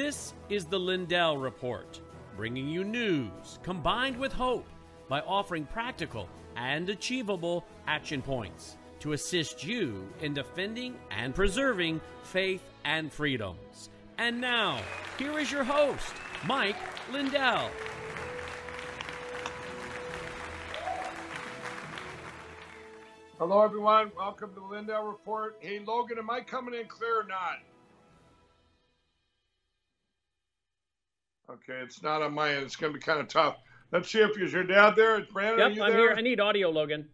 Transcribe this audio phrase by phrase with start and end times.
[0.00, 2.00] This is the Lindell Report,
[2.36, 4.64] bringing you news combined with hope
[5.08, 12.62] by offering practical and achievable action points to assist you in defending and preserving faith
[12.84, 13.90] and freedoms.
[14.18, 14.80] And now,
[15.18, 16.14] here is your host,
[16.46, 16.76] Mike
[17.10, 17.68] Lindell.
[23.36, 24.12] Hello, everyone.
[24.16, 25.56] Welcome to the Lindell Report.
[25.58, 27.58] Hey, Logan, am I coming in clear or not?
[31.50, 32.64] Okay, it's not on my end.
[32.64, 33.56] It's going to be kind of tough.
[33.90, 35.22] Let's see if is your dad there.
[35.32, 36.00] Brandon, yep, are you I'm there?
[36.00, 36.14] here.
[36.16, 37.08] I need audio, Logan.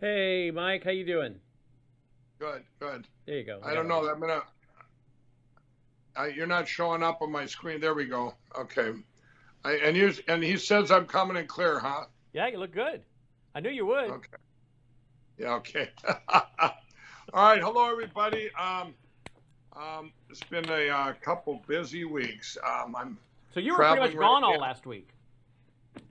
[0.00, 1.36] Hey, Mike, how you doing?
[2.38, 3.06] Good, good.
[3.24, 3.60] There you go.
[3.64, 4.06] I don't know.
[4.06, 4.42] I'm gonna.
[6.16, 7.80] I, you're not showing up on my screen.
[7.80, 8.34] There we go.
[8.58, 8.92] Okay.
[9.64, 12.04] I, and you and he says I'm coming in clear, huh?
[12.34, 13.02] Yeah, you look good.
[13.54, 14.10] I knew you would.
[14.10, 14.36] Okay.
[15.38, 15.54] Yeah.
[15.54, 15.88] Okay.
[16.28, 16.72] All
[17.32, 17.62] right.
[17.62, 18.50] Hello, everybody.
[18.60, 18.94] Um,
[19.76, 22.56] um, it's been a uh, couple busy weeks.
[22.64, 23.18] Um, I'm.
[23.52, 24.60] So you were pretty much gone right all now.
[24.60, 25.08] last week.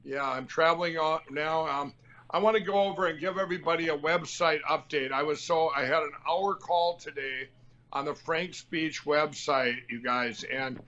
[0.04, 1.68] Yeah, I'm traveling on now.
[1.68, 1.94] Um,
[2.30, 5.12] I want to go over and give everybody a website update.
[5.12, 7.50] I was so I had an hour call today
[7.92, 10.80] on the Frank Speech website, you guys, and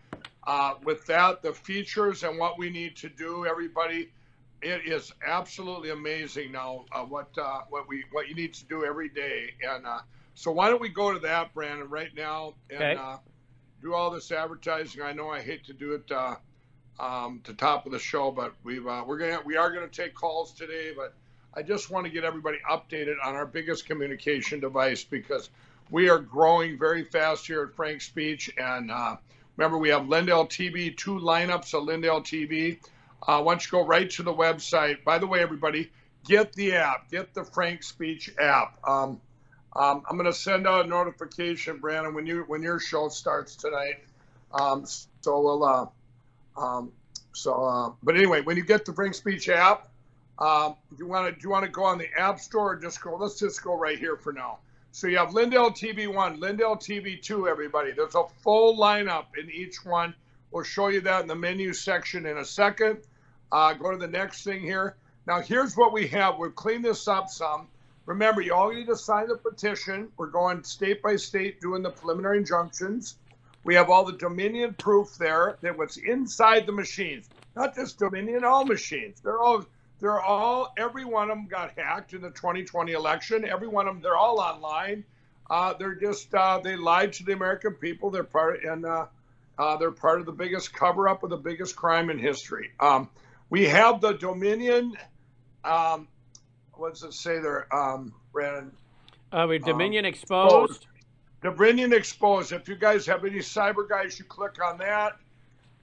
[0.47, 4.09] uh, with that, the features and what we need to do, everybody,
[4.61, 8.85] it is absolutely amazing now uh, what uh, what we what you need to do
[8.85, 9.51] every day.
[9.67, 9.99] And uh,
[10.35, 12.95] so why don't we go to that, Brandon, right now and Okay.
[12.95, 13.17] uh,
[13.81, 15.01] do all this advertising?
[15.01, 16.11] I know I hate to do it.
[16.11, 16.35] Uh,
[16.99, 20.13] um, to top of the show, but we've uh, we're gonna we are gonna take
[20.15, 21.13] calls today, but
[21.53, 25.49] I just want to get everybody updated on our biggest communication device because
[25.91, 29.17] we are growing very fast here at Frank Speech, and uh,
[29.57, 32.79] remember we have Lindell TV, two lineups of Lindell TV.
[33.27, 35.03] Uh, why don't you go right to the website?
[35.03, 35.91] By the way, everybody,
[36.25, 38.77] get the app, get the Frank Speech app.
[38.87, 39.19] Um,
[39.75, 43.55] um, I'm going to send out a notification, Brandon, when you when your show starts
[43.55, 44.03] tonight.
[44.53, 45.63] Um, so we'll.
[45.63, 45.85] Uh,
[46.57, 46.91] um,
[47.33, 49.89] so, uh, but anyway, when you get the Frank Speech app,
[50.39, 52.75] um, do you want to do you want to go on the App Store or
[52.77, 53.15] just go?
[53.15, 54.59] Let's just go right here for now.
[54.91, 57.49] So you have Lindell TV one, Lindell TV two.
[57.49, 60.15] Everybody, there's a full lineup in each one.
[60.51, 62.99] We'll show you that in the menu section in a second.
[63.51, 64.95] Uh, go to the next thing here.
[65.27, 66.37] Now here's what we have.
[66.37, 67.67] We've cleaned this up some.
[68.05, 70.09] Remember, you all need to sign the petition.
[70.17, 73.15] We're going state by state doing the preliminary injunctions.
[73.63, 78.43] We have all the Dominion proof there that what's inside the machines, not just Dominion,
[78.43, 79.21] all machines.
[79.21, 79.65] They're all,
[79.99, 83.43] they're all, every one of them got hacked in the 2020 election.
[83.43, 85.03] Every one of them, they're all online.
[85.49, 88.11] Uh, they're just, uh, they lied to the American people.
[88.11, 89.07] They're part, and uh,
[89.57, 92.71] uh, they're part of the biggest cover up of the biggest crime in history.
[92.79, 93.09] Um,
[93.49, 94.95] we have the Dominion,
[95.63, 96.07] um,
[96.77, 98.71] what does it say there, um, Brandon?
[99.31, 100.87] Uh, we Um, Dominion exposed.
[101.41, 102.53] Dominion Exposed.
[102.53, 105.17] If you guys have any cyber guys, you click on that,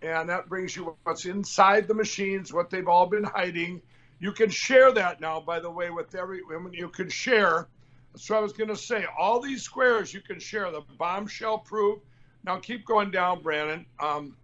[0.00, 3.80] and that brings you what's inside the machines, what they've all been hiding.
[4.18, 6.72] You can share that now, by the way, with every woman.
[6.72, 7.68] You can share.
[8.16, 10.70] So I was going to say, all these squares you can share.
[10.70, 12.00] The bombshell proof.
[12.44, 13.86] Now keep going down, Brandon.
[14.00, 14.36] Um,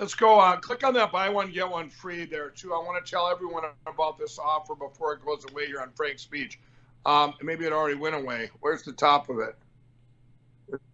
[0.00, 0.60] let's go on.
[0.60, 2.72] Click on that buy one get one free there too.
[2.72, 6.22] I want to tell everyone about this offer before it goes away here on Frank's
[6.22, 6.58] speech.
[7.06, 8.50] Um, maybe it already went away.
[8.60, 9.56] Where's the top of it?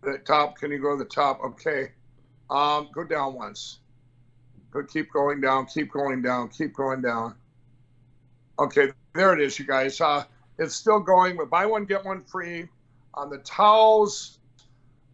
[0.03, 0.56] The top.
[0.56, 1.41] Can you go to the top?
[1.43, 1.93] Okay.
[2.50, 3.78] Um, go down once.
[4.71, 4.83] Go.
[4.84, 5.66] Keep going down.
[5.66, 6.49] Keep going down.
[6.49, 7.34] Keep going down.
[8.59, 10.00] Okay, there it is, you guys.
[10.00, 10.25] Uh,
[10.59, 11.37] it's still going.
[11.37, 12.69] But buy one get one free
[13.15, 14.39] on the towels,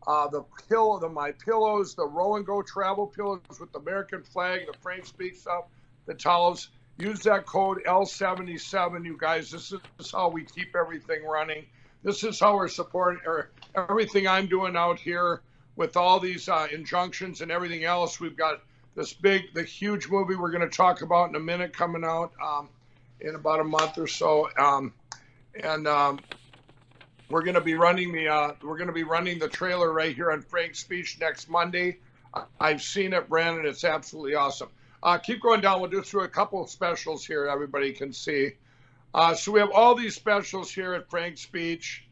[0.06, 4.22] uh, the pillow, the my pillows, the row and go travel pillows with the American
[4.22, 5.64] flag, the Frank Speech stuff,
[6.06, 6.68] the towels.
[6.98, 9.50] Use that code L77, you guys.
[9.50, 11.64] This is how we keep everything running.
[12.02, 15.40] This is how we're supporting or everything I'm doing out here
[15.76, 18.20] with all these uh, injunctions and everything else.
[18.20, 18.60] We've got
[18.94, 22.32] this big, the huge movie we're going to talk about in a minute coming out
[22.44, 22.68] um,
[23.20, 24.92] in about a month or so, um,
[25.54, 26.20] and um,
[27.32, 30.14] we're going to be running the uh, we're going to be running the trailer right
[30.14, 31.98] here on Frank's speech next Monday.
[32.60, 33.66] I've seen it, Brandon.
[33.66, 34.68] It's absolutely awesome.
[35.02, 35.80] Uh, keep going down.
[35.80, 37.46] We'll do through a couple of specials here.
[37.46, 38.52] Everybody can see.
[39.14, 42.06] Uh, so we have all these specials here at Frank's speech.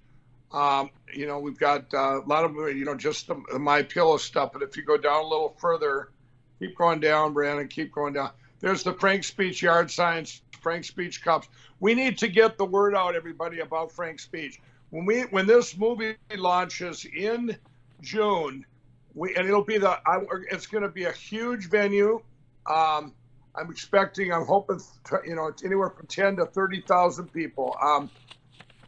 [0.52, 3.82] Um, you know, we've got uh, a lot of you know just the, the my
[3.82, 4.52] pillow stuff.
[4.52, 6.10] But if you go down a little further,
[6.58, 7.68] keep going down, Brandon.
[7.68, 8.30] Keep going down.
[8.60, 11.48] There's the Frank Speech yard signs, Frank Speech cups.
[11.78, 14.60] We need to get the word out, everybody, about Frank Speech.
[14.90, 17.56] When we when this movie launches in
[18.02, 18.66] June,
[19.14, 20.20] we and it'll be the I,
[20.50, 22.20] it's going to be a huge venue.
[22.66, 23.14] Um,
[23.54, 24.80] I'm expecting, I'm hoping,
[25.26, 27.76] you know, it's anywhere from 10 to 30,000 people.
[27.82, 28.08] Um,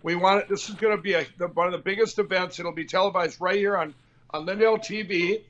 [0.03, 0.49] we want it.
[0.49, 2.59] This is going to be a, the, one of the biggest events.
[2.59, 3.95] It'll be televised right here on
[4.31, 5.43] on Lindell TV.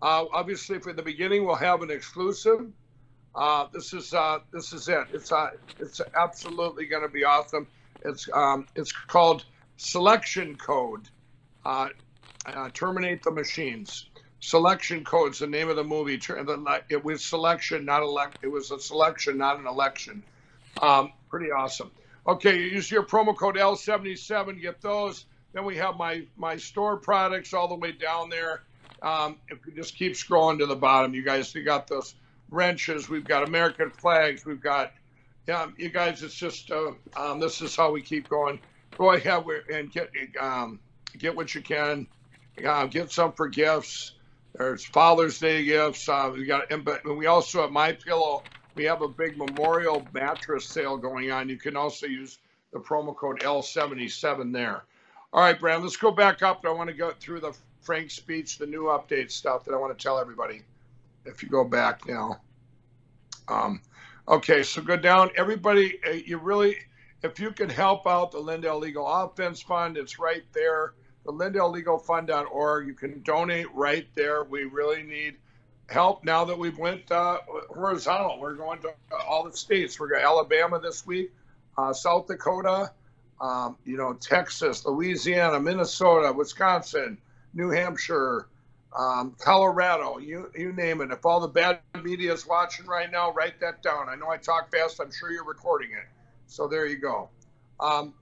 [0.00, 2.70] Uh, obviously, for the beginning, we'll have an exclusive.
[3.34, 5.06] Uh, this is uh, this is it.
[5.12, 7.66] It's uh, it's absolutely going to be awesome.
[8.04, 9.44] It's um, it's called
[9.78, 11.08] Selection Code.
[11.64, 11.88] Uh,
[12.44, 14.06] uh, Terminate the Machines.
[14.40, 16.20] Selection Code's the name of the movie.
[16.90, 18.38] It was selection, not elect.
[18.42, 20.22] It was a selection, not an election.
[20.80, 21.90] Um, pretty awesome.
[22.26, 25.24] Okay, you use your promo code L77, get those.
[25.52, 28.62] Then we have my my store products all the way down there.
[29.02, 32.14] Um, if you just keep scrolling to the bottom, you guys, you got those
[32.50, 33.08] wrenches.
[33.08, 34.44] We've got American flags.
[34.44, 34.92] We've got,
[35.46, 36.22] yeah, you guys.
[36.22, 38.60] It's just uh, um, this is how we keep going.
[38.98, 40.10] Go ahead and get
[40.40, 40.80] um,
[41.16, 42.06] get what you can.
[42.66, 44.14] Uh, get some for gifts.
[44.54, 46.08] There's Father's Day gifts.
[46.08, 48.42] Uh, we got, but we also have My Pillow.
[48.74, 51.48] We have a big memorial mattress sale going on.
[51.48, 52.38] You can also use
[52.72, 54.82] the promo code L77 there.
[55.32, 56.64] All right, Brad, let's go back up.
[56.66, 59.96] I want to go through the Frank speech, the new update stuff that I want
[59.96, 60.62] to tell everybody.
[61.24, 62.40] If you go back now.
[63.46, 63.80] Um,
[64.26, 65.30] okay, so go down.
[65.36, 66.76] Everybody, uh, you really,
[67.22, 70.94] if you can help out the Lindell Legal Offense Fund, it's right there
[71.28, 72.86] the LindellLegalFund.org.
[72.86, 74.44] You can donate right there.
[74.44, 75.36] We really need
[75.88, 77.38] help now that we've went uh,
[77.68, 78.40] horizontal.
[78.40, 78.92] We're going to
[79.26, 80.00] all the states.
[80.00, 81.30] We're going to Alabama this week,
[81.76, 82.92] uh, South Dakota,
[83.40, 87.18] um, you know, Texas, Louisiana, Minnesota, Wisconsin,
[87.52, 88.48] New Hampshire,
[88.96, 91.10] um, Colorado, you you name it.
[91.10, 94.08] If all the bad media is watching right now, write that down.
[94.08, 94.98] I know I talk fast.
[94.98, 96.17] I'm sure you're recording it.
[96.48, 97.28] So there you go.
[97.78, 98.14] Um,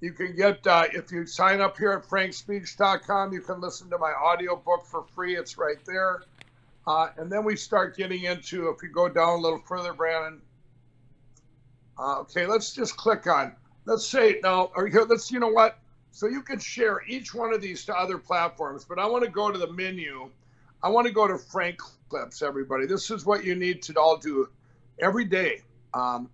[0.00, 3.98] you can get, uh, if you sign up here at frankspeech.com, you can listen to
[3.98, 5.36] my audiobook for free.
[5.36, 6.22] It's right there.
[6.86, 10.40] Uh, and then we start getting into, if you go down a little further, Brandon.
[11.98, 13.54] Uh, okay, let's just click on,
[13.84, 15.78] let's say now, or here, let's, you know what?
[16.12, 19.30] So you can share each one of these to other platforms, but I want to
[19.30, 20.30] go to the menu.
[20.82, 21.78] I want to go to Frank
[22.08, 22.86] Clips, everybody.
[22.86, 24.48] This is what you need to all do
[24.98, 25.62] every day.
[25.92, 26.30] Um,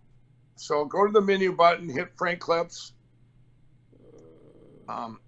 [0.56, 2.92] so go to the menu button, hit Frank Clips
[4.88, 5.20] um,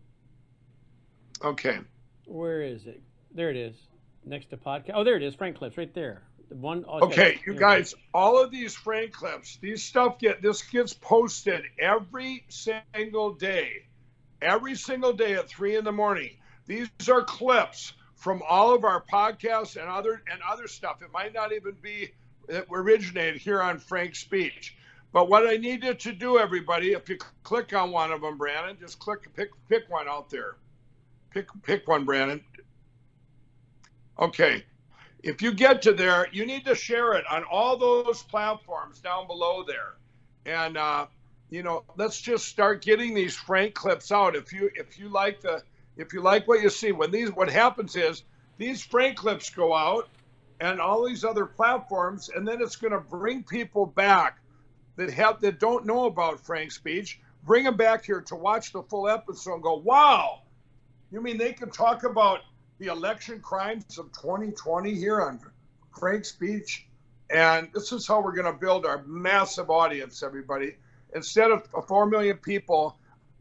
[1.43, 1.79] okay.
[2.27, 3.03] Where is it?
[3.35, 3.77] There it is.
[4.25, 4.93] Next to podcast.
[4.95, 5.35] Oh, there it is.
[5.35, 6.23] Frank clips right there.
[6.49, 6.85] The one.
[6.89, 7.95] Oh, okay, you guys.
[8.13, 13.87] All of these Frank clips, these stuff get this gets posted every single day,
[14.41, 16.31] every single day at three in the morning.
[16.67, 21.03] These are clips from all of our podcasts and other and other stuff.
[21.03, 22.11] It might not even be
[22.49, 24.77] that originated here on Frank's Speech.
[25.13, 28.77] But what I needed to do, everybody, if you click on one of them, Brandon,
[28.79, 30.57] just click pick pick one out there.
[31.31, 32.45] Pick pick one, Brandon.
[34.19, 34.65] Okay.
[35.23, 39.27] If you get to there, you need to share it on all those platforms down
[39.27, 39.97] below there.
[40.47, 41.07] And uh,
[41.51, 44.37] you know, let's just start getting these Frank clips out.
[44.37, 45.63] If you if you like the
[45.97, 48.25] if you like what you see, when these what happens is
[48.59, 50.09] these Frank clips go out
[50.61, 54.39] and all these other platforms, and then it's going to bring people back
[54.99, 58.83] that have that don't know about Frank's speech, bring them back here to watch the
[58.83, 60.43] full episode and go, wow,
[61.13, 62.41] you mean they can talk about
[62.79, 65.41] the election crimes of 2020 here on
[65.97, 66.89] Frank's speech?
[67.31, 70.75] And this is how we're going to build our massive audience, everybody.
[71.15, 72.99] Instead of 4 million people,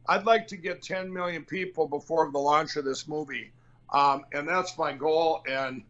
[0.07, 3.51] I'd like to get 10 million people before the launch of this movie.
[3.91, 5.41] Um, and that's my goal.
[5.50, 5.84] And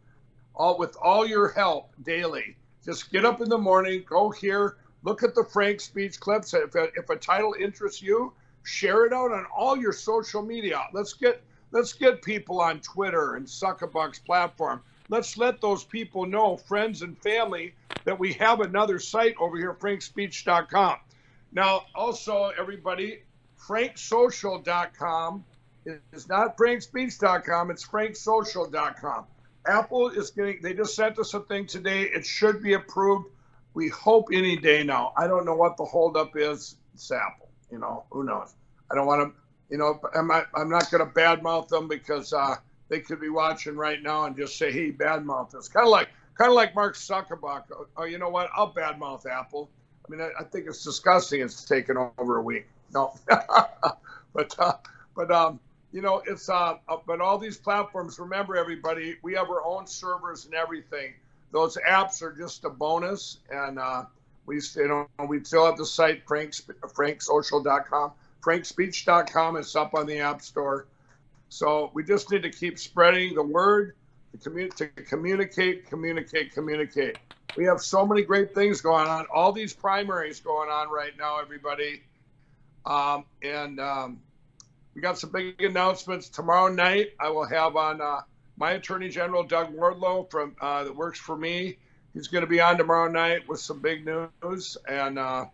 [0.55, 5.23] all with all your help daily, just get up in the morning, go here, Look
[5.23, 6.53] at the Frank speech clips.
[6.53, 10.85] If a, if a title interests you, share it out on all your social media.
[10.93, 14.81] Let's get let's get people on Twitter and Suckabuck's platform.
[15.09, 17.73] Let's let those people know, friends and family,
[18.03, 20.97] that we have another site over here, frankspeech.com.
[21.53, 23.23] Now, also, everybody,
[23.57, 25.45] franksocial.com
[26.11, 29.25] is not frankspeech.com, it's franksocial.com.
[29.65, 32.03] Apple is getting, they just sent us a thing today.
[32.03, 33.29] It should be approved
[33.77, 35.13] we hope any day now.
[35.15, 36.77] I don't know what the holdup is.
[36.95, 37.47] It's Apple.
[37.71, 38.55] You know, who knows?
[38.91, 42.33] I don't want to, you know, I'm not, I'm not going to badmouth them because
[42.33, 42.55] uh,
[42.89, 45.67] they could be watching right now and just say, hey, badmouth us.
[45.67, 47.65] Kind of like, kind of like Mark Zuckerberg.
[47.95, 48.49] Oh, you know what?
[48.55, 49.69] I'll badmouth Apple.
[50.07, 51.41] I mean, I, I think it's disgusting.
[51.41, 52.65] It's taken over a week.
[52.95, 53.13] No,
[54.33, 54.73] but uh,
[55.15, 55.59] but um,
[55.91, 58.17] you know, it's uh, uh, but all these platforms.
[58.17, 61.13] Remember, everybody, we have our own servers and everything
[61.51, 63.39] those apps are just a bonus.
[63.49, 64.05] And uh,
[64.45, 68.11] we, you know, we still have the site franks, franksocial.com,
[68.41, 69.57] frankspeech.com.
[69.57, 70.87] It's up on the App Store.
[71.49, 73.95] So we just need to keep spreading the word
[74.41, 77.17] to, to communicate, communicate, communicate.
[77.55, 79.25] We have so many great things going on.
[79.33, 82.03] All these primaries going on right now, everybody.
[82.85, 84.19] Um, and um,
[84.93, 87.13] we got some big announcements tomorrow night.
[87.19, 88.21] I will have on uh,
[88.57, 91.77] my Attorney General Doug Wardlow from uh, that works for me.
[92.13, 95.45] He's going to be on tomorrow night with some big news and uh,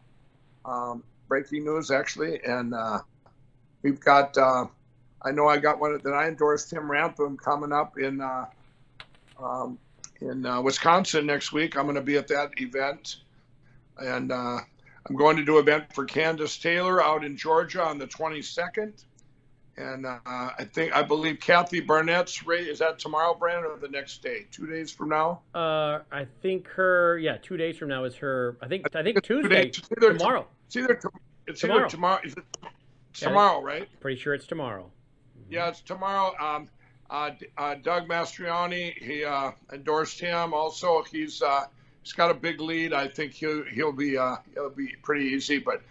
[0.66, 2.42] um, breaking news actually.
[2.44, 3.00] And uh,
[3.82, 4.66] we've got uh,
[5.22, 8.46] I know I got one that I endorsed Tim Ramthun coming up in uh,
[9.40, 9.78] um,
[10.22, 11.78] in uh, Wisconsin next week.
[11.78, 13.18] I'm going to be at that event,
[13.98, 18.08] and I'm going to do an event for Kandiss Taylor out in Georgia on the
[18.08, 19.04] 22nd.
[19.76, 23.88] And uh, I think I believe Kathy Barnette's rate is that tomorrow, Brandon, or the
[23.88, 24.46] next day?
[24.52, 25.42] Two days from now?
[25.56, 28.56] Uh, I think her yeah, two days from now is her.
[28.62, 30.48] I think I think Tuesday it's either tomorrow.
[30.68, 31.02] It's either
[31.48, 31.80] it's tomorrow.
[31.80, 32.22] Either tomorrow.
[32.24, 32.44] Is it
[33.14, 34.00] tomorrow, yeah, right?
[34.00, 34.92] Pretty sure it's tomorrow.
[35.50, 36.34] Yeah, it's tomorrow.
[36.40, 36.70] Um,
[37.10, 40.54] uh, uh, Doug Mastriano, he uh, endorsed him.
[40.54, 41.66] Also, he's uh,
[42.02, 42.94] he's got a big lead.
[42.94, 45.82] I think he'll he'll be uh, he'll be pretty easy, but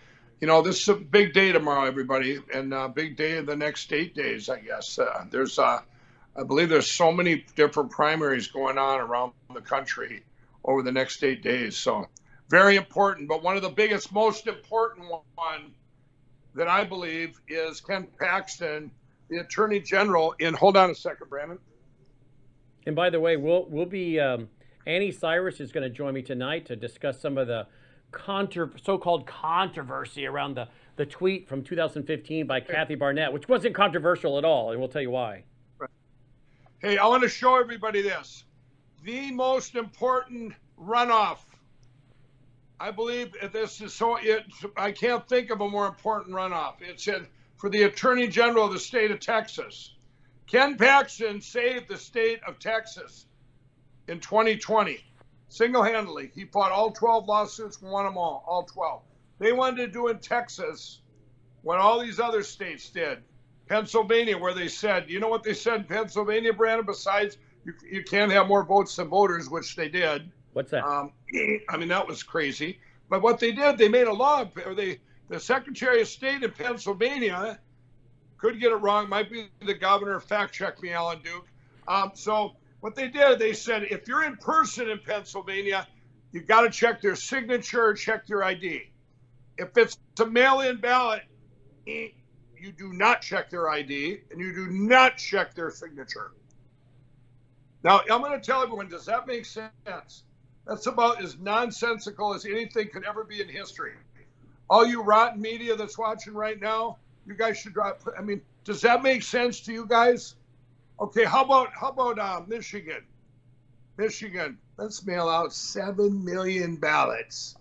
[0.43, 3.47] you know, this is a big day tomorrow, everybody, and a uh, big day in
[3.47, 4.99] the next eight days, I guess.
[4.99, 5.79] Uh, there's, uh,
[6.37, 10.25] I believe there's so many different primaries going on around the country
[10.65, 11.77] over the next eight days.
[11.77, 12.09] So
[12.49, 13.29] very important.
[13.29, 15.71] But one of the biggest, most important one
[16.57, 18.91] that I believe is Ken Paxton,
[19.31, 20.35] the Attorney General.
[20.41, 21.61] In hold on a second, Brandon.
[22.85, 24.49] And by the way, we'll we'll be um,
[24.89, 27.69] Annie Cyrus is going to join me tonight to discuss some of the
[28.13, 34.39] contra- so-called controversy around the, the tweet from 2015 by Kathy Barnette, which wasn't controversial
[34.39, 35.45] at all, and we'll tell you why.
[36.79, 38.45] Hey, I want to show everybody this.
[39.05, 41.39] The most important runoff.
[42.79, 44.17] I believe this is so.
[44.17, 44.45] It,
[44.77, 46.75] I can't think of a more important runoff.
[46.81, 47.27] It's in,
[47.57, 49.95] for the Attorney General of the state of Texas.
[50.49, 53.27] Ken Paxton saved the state of Texas
[54.09, 54.99] in 2020
[55.53, 56.31] single handedly.
[56.35, 59.03] He fought all 12 lawsuits, won them all, all 12.
[59.39, 61.01] They wanted to do in Texas
[61.61, 63.19] what all these other states did.
[63.69, 68.03] Pennsylvania, where they said, you know what they said in Pennsylvania, Brandon, besides you, you
[68.03, 70.31] can't have more votes than voters, which they did.
[70.55, 70.85] What's that?
[70.85, 71.13] Um,
[71.69, 72.81] I mean, that was crazy.
[73.11, 76.51] But what they did, they made a law, or they, the Secretary of State in
[76.51, 77.59] Pennsylvania
[78.39, 81.47] could get it wrong, might be the governor, fact check me, Alan Duke.
[81.87, 85.87] Um, so what they did, they said if you're in person in Pennsylvania,
[86.33, 88.83] you've got to check their signature, check their ID.
[89.57, 91.23] If it's a mail-in ballot,
[91.87, 92.09] eh,
[92.59, 96.33] you do not check their ID and you do not check their signature.
[97.85, 100.25] Now, I'm going to tell everyone, does that make sense?
[100.67, 103.93] That's about as nonsensical as anything could ever be in history.
[104.69, 108.03] All you rotten media that's watching right now, you guys should drop.
[108.19, 110.35] I mean, does that make sense to you guys?
[111.01, 113.03] Okay, how about how about uh, Michigan?
[113.99, 117.57] Michigan, let's mail out seven million ballots.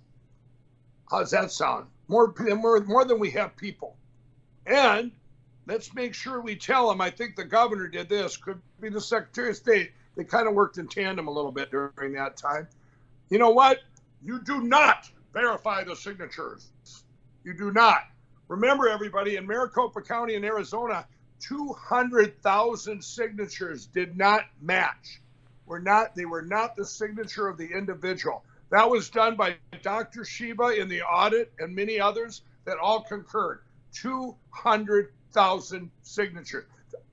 [1.09, 1.87] How's that sound?
[2.07, 3.95] More more more than we have people,
[4.65, 5.11] and
[5.67, 7.01] let's make sure we tell them.
[7.01, 8.37] I think the governor did this.
[8.37, 9.91] Could be the Secretary of State.
[10.15, 12.67] They kind of worked in tandem a little bit during that time.
[13.29, 13.79] You know what?
[14.23, 16.69] You do not verify the signatures.
[17.43, 18.03] You do not.
[18.49, 21.05] Remember, everybody, in Maricopa County in Arizona,
[21.41, 25.21] 200,000 signatures did not match.
[25.65, 28.43] Were not they were not the signature of the individual.
[28.69, 30.23] That was done by Dr.
[30.23, 33.59] Shiva in the audit and many others that all concurred.
[33.93, 36.65] 200,000 signatures.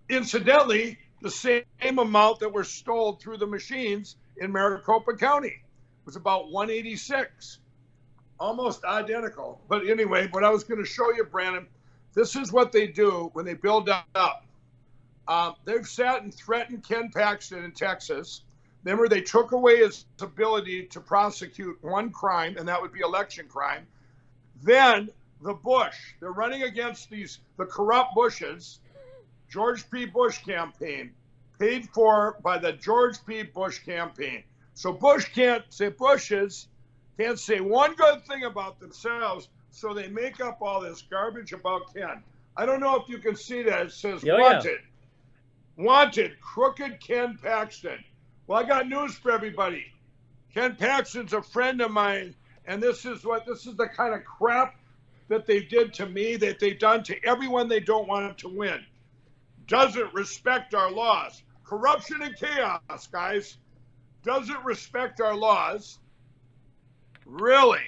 [0.09, 5.63] Incidentally, the same amount that were stole through the machines in Maricopa County
[6.05, 7.59] was about 186.
[8.39, 9.61] Almost identical.
[9.69, 11.67] But anyway, what I was going to show you, Brandon,
[12.15, 14.45] this is what they do when they build up.
[15.29, 18.43] Um, they've sat and threatened Ken Paxton in Texas.
[18.85, 23.47] Remember, they took away his ability to prosecute one crime, and that would be election
[23.47, 23.87] crime.
[24.63, 25.11] Then
[25.43, 28.81] the Bush, they're running against these the corrupt Bushes,
[29.51, 30.07] George P.
[30.07, 31.13] Bush campaign,
[31.59, 33.43] paid for by the George P.
[33.43, 34.43] Bush campaign.
[34.75, 36.69] So Bush can't say Bushes
[37.19, 39.49] can't say one good thing about themselves
[39.79, 42.23] so they make up all this garbage about Ken.
[42.57, 43.87] I don't know if you can see that.
[43.87, 44.79] It says oh, wanted.
[45.77, 45.85] Yeah.
[45.85, 48.03] Wanted, crooked Ken Paxton.
[48.47, 49.87] Well, I got news for everybody.
[50.53, 52.35] Ken Paxton's a friend of mine,
[52.67, 54.75] and this is what this is the kind of crap
[55.29, 58.81] that they did to me, that they've done to everyone they don't want to win.
[59.67, 61.43] Doesn't respect our laws.
[61.63, 63.59] Corruption and chaos, guys.
[64.25, 65.99] Doesn't respect our laws.
[67.27, 67.85] Really?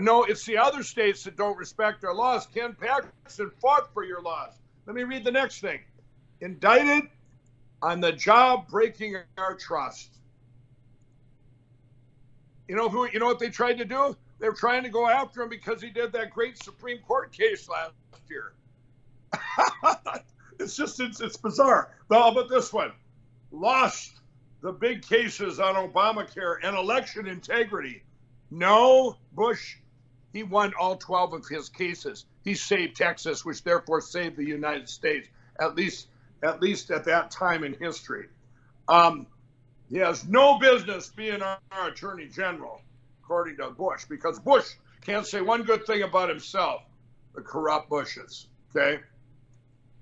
[0.00, 2.46] No, it's the other states that don't respect our laws.
[2.46, 4.54] Ken Paxton fought for your laws.
[4.86, 5.80] Let me read the next thing.
[6.40, 7.10] Indicted
[7.82, 10.18] on the job breaking our trust.
[12.68, 13.08] You know who?
[13.08, 14.16] You know what they tried to do?
[14.38, 17.68] They were trying to go after him because he did that great Supreme Court case
[17.68, 17.92] last
[18.28, 18.52] year.
[20.60, 21.94] it's just it's, it's bizarre.
[22.08, 22.92] But how about this one?
[23.50, 24.20] lost
[24.60, 28.02] the big cases on Obamacare and election integrity.
[28.50, 29.76] No, Bush,
[30.32, 32.26] he won all 12 of his cases.
[32.44, 36.08] He saved Texas, which therefore saved the United States, at least
[36.42, 38.28] at least at that time in history.
[38.88, 39.26] Um,
[39.90, 42.80] he has no business being our, our attorney general,
[43.24, 46.82] according to Bush, because Bush can't say one good thing about himself.
[47.34, 48.46] The corrupt Bushes.
[48.74, 49.00] Okay.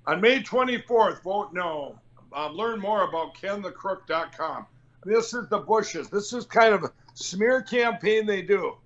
[0.07, 1.99] On May 24th, vote no.
[2.33, 4.67] Um, learn more about kenthecrook.com.
[5.05, 6.11] This is the Bushes.
[6.11, 8.77] This is kind of a smear campaign they do.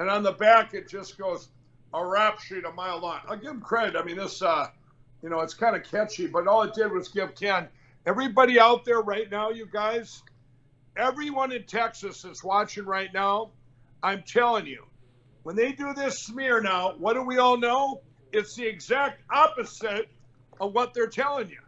[0.00, 1.50] And on the back, it just goes
[1.92, 3.18] a rap sheet a mile long.
[3.28, 3.96] I'll give him credit.
[4.00, 4.68] I mean, this, uh,
[5.22, 7.68] you know, it's kind of catchy, but all it did was give Ken,
[8.06, 10.22] everybody out there right now, you guys,
[10.96, 13.50] everyone in Texas that's watching right now,
[14.02, 14.86] I'm telling you,
[15.42, 18.00] when they do this smear now, what do we all know?
[18.32, 20.08] It's the exact opposite
[20.62, 21.60] of what they're telling you.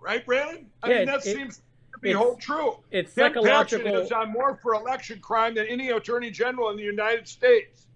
[0.00, 0.70] Right, Brandon?
[0.80, 1.60] I Yeah, mean, that it- seems
[1.94, 2.76] to be whole true.
[2.90, 3.94] It's Ken Paxton psychological.
[4.00, 7.86] has done more for election crime than any attorney general in the United States.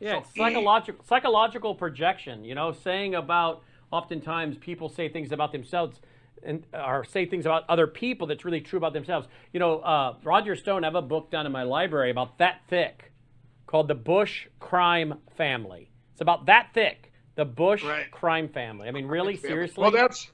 [0.00, 2.44] Yeah, So it's psychological psychological projection.
[2.44, 6.00] You know, saying about oftentimes people say things about themselves
[6.42, 9.28] and or say things about other people that's really true about themselves.
[9.52, 10.84] You know, uh, Roger Stone.
[10.84, 13.12] I have a book down in my library about that thick,
[13.66, 15.90] called the Bush crime family.
[16.12, 18.10] It's about that thick, the Bush Right.
[18.10, 18.88] crime family.
[18.88, 19.80] I mean, really, seriously.
[19.82, 20.30] Well, that's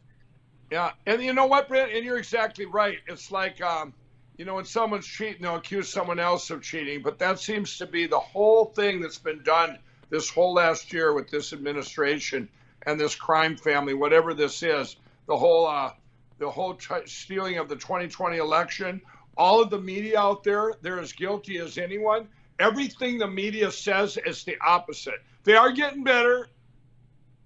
[0.71, 1.93] yeah, and you know what, Brent?
[1.93, 2.99] And you're exactly right.
[3.07, 3.95] It's like um,
[4.37, 7.03] you know, when someone's cheating, they'll accuse someone else of cheating.
[7.03, 9.79] But that seems to be the whole thing that's been done
[10.11, 12.49] this whole last year with this administration
[12.87, 14.97] and this crime family, whatever this is.
[15.27, 15.93] The whole uh,
[16.39, 19.01] the whole t- stealing of the 2020 election.
[19.37, 22.29] All of the media out there, they're as guilty as anyone.
[22.59, 25.23] Everything the media says is the opposite.
[25.45, 26.49] They are getting better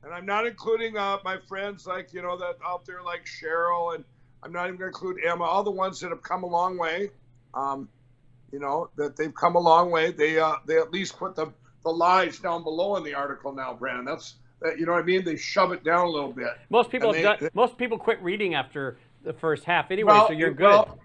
[0.05, 3.95] and I'm not including uh, my friends like you know that out there like Cheryl,
[3.95, 4.05] and
[4.43, 5.45] I'm not even going to include Emma.
[5.45, 7.11] All the ones that have come a long way,
[7.55, 7.89] um,
[8.53, 10.11] you know that they've come a long way.
[10.11, 11.53] They uh, they at least put the
[11.85, 14.05] the lies down below in the article now, Brandon.
[14.05, 15.25] That's that you know what I mean.
[15.25, 16.51] They shove it down a little bit.
[16.71, 20.51] most people they- done, most people quit reading after the first half anyway, so you're
[20.51, 20.65] good.
[20.65, 20.99] well,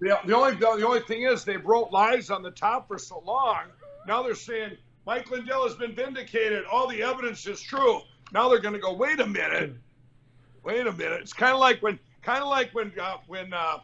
[0.00, 3.22] the, the only the only thing is they wrote lies on the top for so
[3.24, 3.64] long.
[4.06, 6.64] Now they're saying Mike Lindell has been vindicated.
[6.70, 8.00] All the evidence is true.
[8.32, 8.92] Now they're going to go.
[8.92, 9.74] Wait a minute.
[10.64, 11.20] Wait a minute.
[11.20, 13.78] It's kind of like when kind of like when uh, when uh,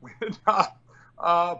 [0.00, 0.66] when uh,
[1.18, 1.56] uh,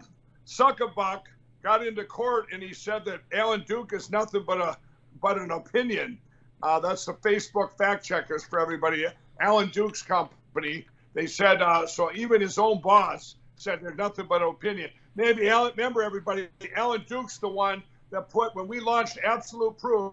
[0.47, 1.23] Suckabuck
[1.63, 4.77] got into court and he said that Alan Duke is nothing but a
[5.21, 6.19] but an opinion.
[6.63, 9.05] Uh, that's the Facebook fact checkers for everybody.
[9.41, 10.87] Alan Duke's company.
[11.15, 12.11] They said uh, so.
[12.15, 14.91] Even his own boss said there's nothing but opinion.
[15.15, 15.73] Maybe Alan.
[15.77, 16.49] Remember everybody.
[16.77, 20.13] Alan Duke's the one that put when we launched Absolute Proof.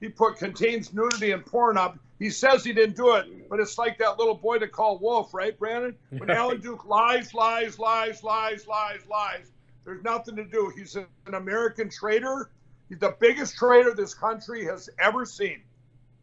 [0.00, 1.98] He put contains nudity and porn up.
[2.18, 5.32] He says he didn't do it, but it's like that little boy to call Wolf,
[5.32, 5.94] right, Brandon?
[6.10, 9.52] When Alan Duke lies, lies, lies, lies, lies, lies.
[9.84, 10.72] There's nothing to do.
[10.76, 12.50] He's an American traitor.
[12.88, 15.62] He's the biggest traitor this country has ever seen.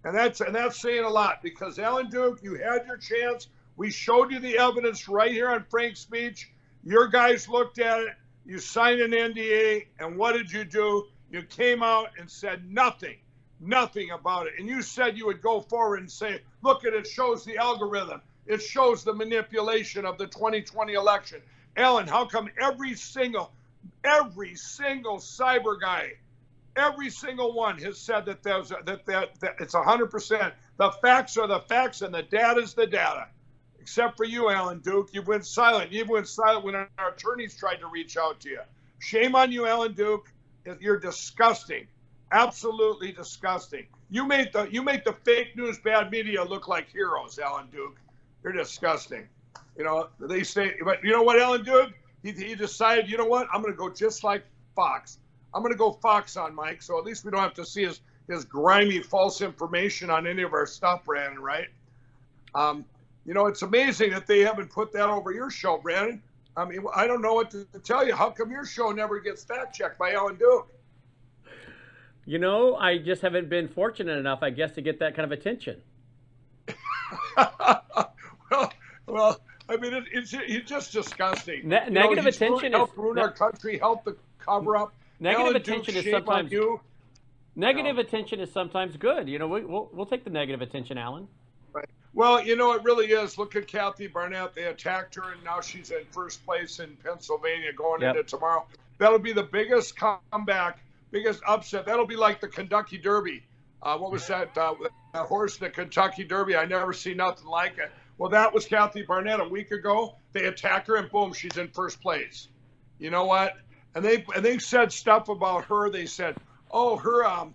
[0.03, 3.47] And that's and that's saying a lot because Alan Duke, you had your chance.
[3.75, 6.51] We showed you the evidence right here on Frank's speech.
[6.83, 8.09] Your guys looked at it.
[8.45, 11.07] You signed an NDA, and what did you do?
[11.31, 13.17] You came out and said nothing,
[13.59, 14.53] nothing about it.
[14.59, 18.21] And you said you would go forward and say, look at it, shows the algorithm.
[18.45, 21.41] It shows the manipulation of the 2020 election.
[21.77, 23.51] Alan, how come every single,
[24.03, 26.13] every single cyber guy
[26.75, 30.51] every single one has said that there's a, that, that that it's 100%.
[30.77, 33.27] The facts are the facts and the data is the data.
[33.79, 35.91] Except for you, Alan Duke, you went silent.
[35.91, 38.61] You went silent when our attorneys tried to reach out to you.
[38.99, 40.31] Shame on you, Alan Duke.
[40.79, 41.85] You're disgusting,
[42.31, 43.85] absolutely disgusting.
[44.09, 47.97] You make the you make the fake news bad media look like heroes, Alan Duke.
[48.43, 49.27] You're disgusting.
[49.77, 51.91] You know they say, but you know what, Alan Duke?
[52.23, 53.47] He, he decided, you know what?
[53.53, 54.43] I'm going to go just like
[54.75, 55.19] Fox.
[55.53, 57.83] I'm going to go Fox on Mike, so at least we don't have to see
[57.83, 61.39] his his grimy false information on any of our stuff, Brandon.
[61.39, 61.67] Right?
[62.53, 62.85] Um,
[63.25, 66.21] you know, it's amazing that they haven't put that over your show, Brandon.
[66.57, 68.15] I mean, I don't know what to, to tell you.
[68.15, 70.71] How come your show never gets fact checked by Alan Duke?
[72.25, 75.37] You know, I just haven't been fortunate enough, I guess, to get that kind of
[75.37, 75.81] attention.
[77.37, 78.73] well,
[79.07, 81.67] well, I mean, it, it's, it's just disgusting.
[81.69, 84.75] Ne- You know, negative attention ruined, helped is- ruin ne- our country, help the cover
[84.77, 84.93] up.
[85.19, 86.79] Negative Alan attention Duke, is shame on sometimes you.
[87.55, 89.29] negative attention is sometimes good.
[89.29, 91.27] You know, we, we'll we'll take the negative attention, Alan.
[91.73, 91.85] Right.
[92.13, 93.37] Well, you know, it really is.
[93.37, 94.53] Look at Kathy Barnette.
[94.55, 98.15] They attacked her, and now she's in first place in Pennsylvania going Yep.
[98.17, 98.65] into tomorrow.
[98.97, 100.79] That'll be the biggest comeback,
[101.15, 101.85] biggest upset.
[101.85, 103.41] That'll be like the Kentucky Derby.
[103.81, 104.57] Uh, what was that?
[104.57, 104.75] Uh,
[105.13, 106.57] that horse, the Kentucky Derby.
[106.57, 107.89] I never see nothing like it.
[108.17, 110.17] Well, that was Kathy Barnette a week ago.
[110.33, 112.49] They attack her, and boom, she's in first place.
[112.99, 113.53] You know what?
[113.93, 115.89] And they and they said stuff about her.
[115.89, 116.35] They said,
[116.69, 117.53] oh, her um,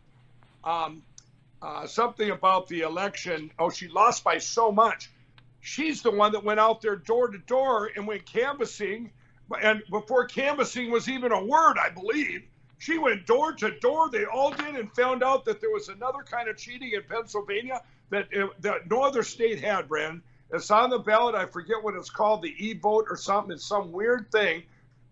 [0.64, 1.02] um,
[1.60, 3.50] uh, something about the election.
[3.58, 5.10] Oh, she lost by so much.
[5.60, 9.12] She's the one that went out there door to door and went canvassing.
[9.62, 12.44] And before canvassing was even a word, I believe,
[12.80, 14.08] she went door to door.
[14.08, 17.82] They all did and found out that there was another kind of cheating in Pennsylvania
[18.08, 20.22] that, uh, that no other state had, Brandon.
[20.50, 21.34] It's on the ballot.
[21.34, 23.52] I forget what it's called, the e vote or something.
[23.52, 24.62] It's some weird thing.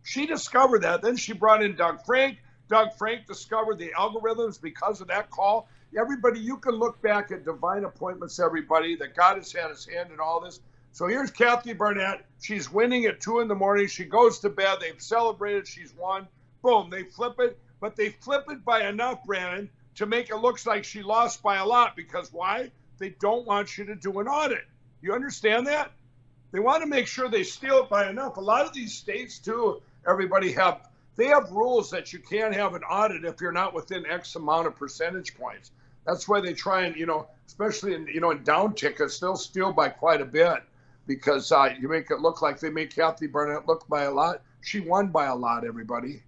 [0.02, 1.02] She discovered that.
[1.02, 2.38] Then she brought in Doug Frank.
[2.70, 5.68] Doug Frank discovered the algorithms because of that call.
[5.96, 10.10] Everybody, you can look back at divine appointments, everybody, that God has had his hand
[10.10, 10.60] in all this.
[10.92, 12.22] So here's Kathy Barnette.
[12.40, 13.88] She's winning at two in the morning.
[13.88, 14.78] She goes to bed.
[14.80, 15.68] They've celebrated.
[15.68, 16.26] She's won.
[16.62, 16.90] Boom.
[16.90, 20.84] They flip it, but they flip it by enough, Brandon, to make it look like
[20.84, 21.96] she lost by a lot.
[21.96, 22.70] Because why?
[22.98, 24.66] They don't want you to do an audit.
[25.00, 25.92] You understand that?
[26.50, 28.36] They want to make sure they steal it by enough.
[28.36, 32.74] A lot of these states, too, everybody have they have rules that you can't have
[32.74, 35.72] an audit if you're not within X amount of percentage points.
[36.06, 39.36] That's why they try and you know, especially in you know in down tickets, they'll
[39.36, 40.62] steal by quite a bit
[41.06, 44.42] because uh, you make it look like they make Kathy Barnette look by a lot.
[44.60, 45.66] She won by a lot.
[45.66, 46.22] Everybody,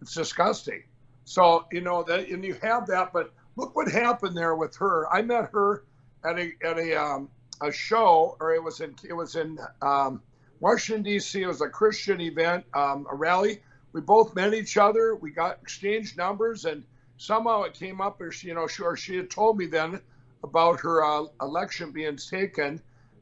[0.00, 0.82] it's disgusting.
[1.24, 5.12] So you know that, and you have that, but look what happened there with her.
[5.12, 5.84] I met her
[6.24, 7.28] at a at a um,
[7.62, 10.22] a show, or it was in it was in um,
[10.60, 11.42] Washington D.C.
[11.42, 13.62] It was a Christian event, um, a rally.
[13.92, 15.16] We both met each other.
[15.16, 16.84] We got exchanged numbers, and
[17.16, 20.00] somehow it came up, or she, you know, sure she had told me then
[20.44, 22.80] about her uh, election being taken,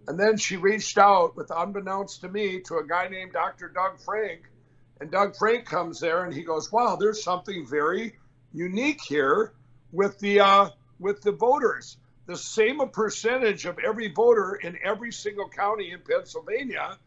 [0.09, 3.69] and then she reached out with unbeknownst to me to a guy named Dr.
[3.69, 4.43] Doug Frank,
[5.01, 8.17] and Doug Frank comes there and he goes, "Wow, there's something very
[8.53, 9.53] unique here
[9.93, 15.49] with the uh, with the voters." the same percentage of every voter in every single
[15.49, 16.99] county in Pennsylvania.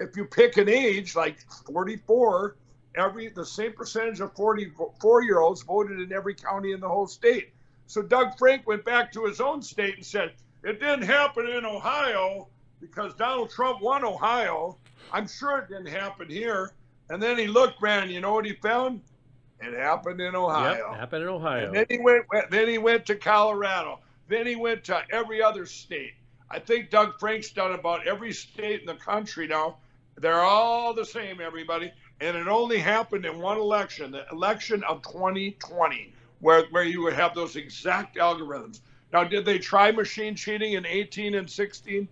[0.00, 2.56] If you pick an age like 44,
[2.96, 7.06] every the same percentage of 44 year olds voted in every county in the whole
[7.06, 7.50] state.
[7.86, 10.32] So Doug Frank went back to his own state and said,
[10.64, 12.48] It didn't happen in Ohio
[12.80, 14.78] because Donald Trump won Ohio.
[15.12, 16.72] I'm sure it didn't happen here.
[17.12, 19.02] And then he looked, Brandon, you know what he found?
[19.60, 20.88] It happened in Ohio.
[20.90, 21.66] Yep, happened in Ohio.
[21.66, 24.00] And then he went then he went to Colorado.
[24.28, 26.14] Then he went to every other state.
[26.50, 29.76] I think Doug Frank's done about every state in the country now.
[30.16, 31.92] They're all the same, everybody.
[32.20, 37.14] And it only happened in one election, the election of 2020, where, where you would
[37.14, 38.80] have those exact algorithms.
[39.12, 42.08] Now, did they try machine cheating in 18 and 16?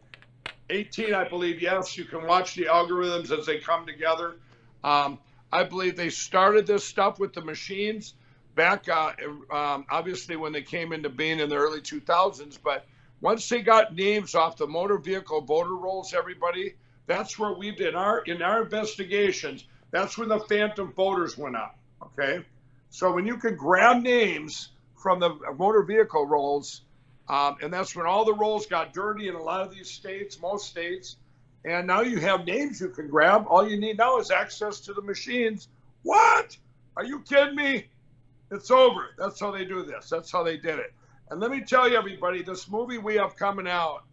[0.68, 1.96] 18, I believe, yes.
[1.96, 4.36] You can watch the algorithms as they come together.
[4.82, 5.18] Um,
[5.52, 8.14] I believe they started this stuff with the machines
[8.54, 9.12] back, uh,
[9.50, 12.58] um, obviously, when they came into being in the early 2000s.
[12.62, 12.86] But
[13.20, 16.74] once they got names off the motor vehicle voter rolls, everybody,
[17.06, 19.64] that's where we did our in our investigations.
[19.90, 21.76] That's when the phantom voters went up.
[22.02, 22.44] Okay,
[22.90, 26.82] so when you can grab names from the motor vehicle rolls,
[27.28, 30.40] um, and that's when all the rolls got dirty in a lot of these states,
[30.40, 31.16] most states.
[31.64, 33.44] And now you have names you can grab.
[33.46, 35.68] All you need now is access to the machines.
[36.03, 36.57] What?
[36.96, 37.88] Are you kidding me?
[38.51, 39.11] It's over.
[39.18, 40.09] That's how they do this.
[40.09, 40.92] That's how they did it.
[41.31, 44.05] And let me tell you, everybody, this movie we have coming out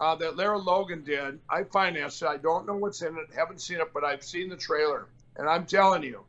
[0.00, 2.28] uh, that Lara Logan did, I financed it.
[2.28, 5.08] I don't know what's in it, haven't seen it, but I've seen the trailer.
[5.36, 6.24] And I'm telling you,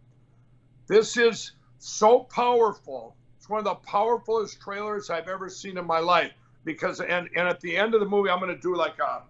[0.87, 3.15] this is so powerful.
[3.37, 6.33] It's one of the powerfulest trailers I've ever seen in my life.
[6.65, 9.21] Because and and at the end of the movie, I'm going to do like a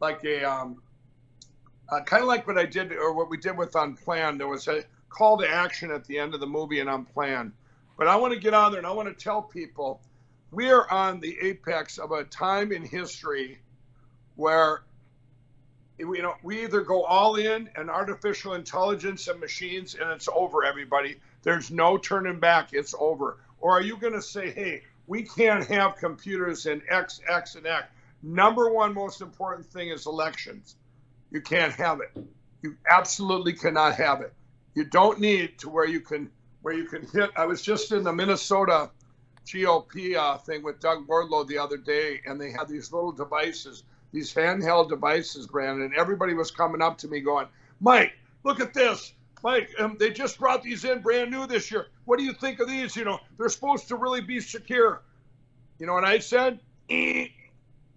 [0.00, 0.82] like a um,
[1.88, 4.40] uh, kind of like what I did or what we did with Unplanned.
[4.40, 7.52] There was a call to action at the end of the movie and Unplanned.
[7.96, 10.00] But I want to get on there and I want to tell people
[10.50, 13.58] we are on the apex of a time in history
[14.36, 14.82] where
[15.98, 20.64] you know we either go all in and artificial intelligence and machines and it's over
[20.64, 25.22] everybody there's no turning back it's over or are you going to say hey we
[25.22, 27.88] can't have computers in x x and x
[28.22, 30.76] number one most important thing is elections
[31.30, 32.10] you can't have it
[32.62, 34.32] you absolutely cannot have it
[34.74, 36.30] you don't need to where you can
[36.62, 37.30] where you can hit.
[37.36, 38.90] I was just in the Minnesota
[39.46, 43.84] GOP uh, thing with Doug Wardlow the other day, and they had these little devices,
[44.12, 47.46] these handheld devices, Brandon, and everybody was coming up to me going,
[47.80, 48.12] "Mike,
[48.44, 51.86] look at this." Mike, um, they just brought these in brand new this year.
[52.04, 52.96] What do you think of these?
[52.96, 55.02] You know, they're supposed to really be secure.
[55.78, 56.60] You know what I said?
[56.90, 57.28] Eh.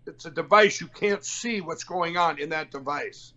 [0.07, 0.81] It's a device.
[0.81, 3.33] You can't see what's going on in that device.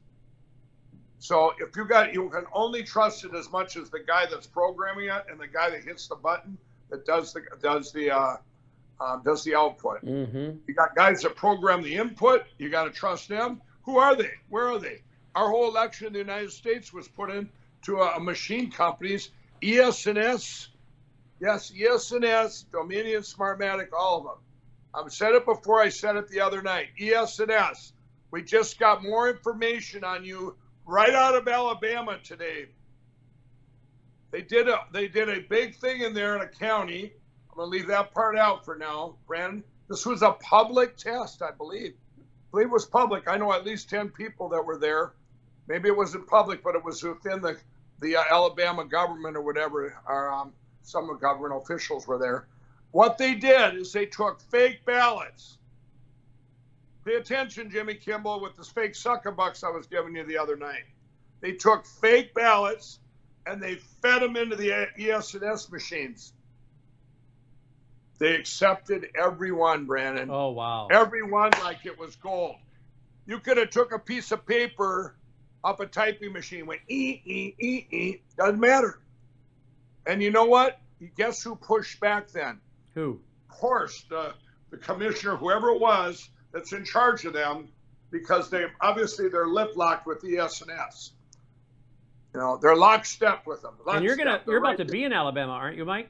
[1.19, 4.47] So if you got, you can only trust it as much as the guy that's
[4.47, 6.59] programming it and the guy that hits the button
[6.91, 8.37] that does the does the uh,
[9.01, 10.05] um, does the output.
[10.05, 10.59] Mm-hmm.
[10.67, 12.45] You got guys that program the input.
[12.59, 13.61] You got to trust them.
[13.83, 14.31] Who are they?
[14.49, 15.03] Where are they?
[15.35, 19.31] Our whole election in the United States was put into a, a machine companies,
[19.63, 20.69] ES&S,
[21.41, 24.44] yes, ES&S, Dominion, Smartmatic, all of them.
[24.95, 25.81] I've said it before.
[25.81, 26.89] I said it the other night.
[27.01, 27.93] ES&S.
[28.31, 32.67] We just got more information on you right out of Alabama today.
[34.31, 37.13] They did a they did a big thing in there in a county.
[37.51, 39.63] I'm gonna leave that part out for now, Brandon.
[39.89, 41.95] This was a public test, I believe.
[42.19, 43.29] I believe it was public.
[43.29, 45.13] I know at least ten people that were there.
[45.69, 47.57] Maybe it wasn't public, but it was within the
[48.01, 50.53] the uh, Alabama government or whatever, or um,
[50.83, 52.49] some government officials were there.
[52.95, 55.59] What they did is they took fake ballots.
[57.05, 60.55] Pay attention, Jimmy Kimmel, with the fake sucker bucks I was giving you the other
[60.55, 60.85] night.
[61.43, 63.01] They took fake ballots
[63.47, 66.35] and they fed them into the ES&S machines.
[68.21, 70.29] They accepted everyone, Brandon.
[70.31, 70.87] Oh wow!
[70.93, 72.55] Everyone like it was gold.
[73.27, 75.17] You could have took a piece of paper
[75.65, 78.23] up a typing machine, went e e e e.
[78.39, 79.01] Doesn't matter.
[80.07, 80.77] And you know what?
[81.17, 82.61] Guess who pushed back then?
[82.95, 83.21] Who?
[83.51, 84.35] Of course, the
[84.71, 87.69] the commissioner, whoever it was that's in charge of them,
[88.11, 91.13] because they obviously they're lip locked with ES&S.
[92.33, 93.75] You know, they're lockstep with them.
[93.87, 96.09] and you're gonna you're They're about to right be in Alabama, aren't you, Mike?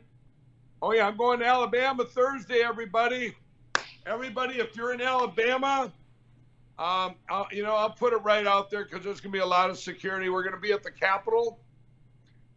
[0.81, 2.63] Oh yeah, I'm going to Alabama Thursday.
[2.63, 3.35] Everybody,
[4.07, 5.93] everybody, if you're in Alabama,
[6.79, 9.43] um, I'll, you know I'll put it right out there because there's going to be
[9.43, 10.29] a lot of security.
[10.29, 11.61] We're going to be at the Capitol.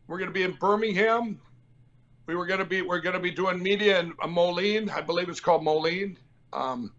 [0.07, 1.39] We're going to be in Birmingham.
[2.27, 4.89] We were going to be we're going to be doing media in uh, Moline.
[4.89, 6.17] I believe it's called Moline.
[6.53, 6.91] Um,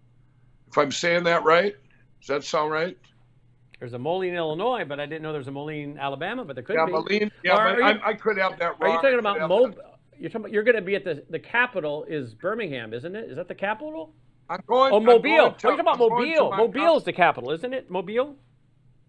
[0.68, 1.76] if I'm saying that right,
[2.20, 2.96] does that sound right?
[3.78, 6.44] There's a Moline, Illinois, but I didn't know there's a Moline, Alabama.
[6.44, 6.78] But there could be.
[6.80, 6.92] Yeah, be.
[6.92, 7.32] Moline.
[7.44, 8.90] Yeah, Are- but are you- I, I could have that wrong.
[8.90, 9.66] Are you talking about could Mo?
[9.68, 10.40] that- You're talking.
[10.46, 13.30] About, you're going to be at the the capital is Birmingham, isn't it?
[13.30, 14.14] Is that the capital?
[14.48, 14.92] I'm going.
[14.94, 15.22] Oh, Mobile.
[15.22, 16.96] going Oh, to- you're talking about going Mobile.
[16.96, 17.90] is the capital, isn't it?
[17.90, 18.34] Mobile.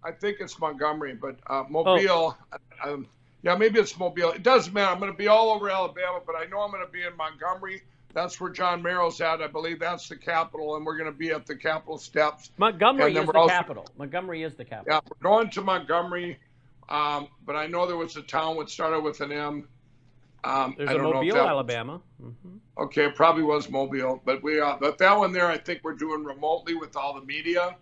[0.03, 1.65] I think it's Montgomery, but uh, Oh.
[1.69, 2.37] Mobile.
[2.83, 3.07] Um,
[3.41, 4.31] yeah, maybe it's Mobile.
[4.31, 4.91] It doesn't matter.
[4.91, 7.15] I'm going to be all over Alabama, but I know I'm going to be in
[7.17, 7.83] Montgomery.
[8.13, 9.41] That's where John Merrill's at.
[9.41, 12.51] I believe that's the capital, and we're going to be at the Capitol steps.
[12.57, 13.85] Montgomery is the also- capital.
[13.97, 14.93] Montgomery is the capital.
[14.95, 16.39] Yeah, we're going to Montgomery,
[16.89, 19.67] um, but I know there was a town that started with an M.
[20.43, 22.01] Um, There's I a don't know if Mobile, that- Alabama.
[22.19, 25.81] hmm Okay, it probably was Mobile, but we uh, but that one there, I think
[25.83, 27.75] we're doing remotely with all the media.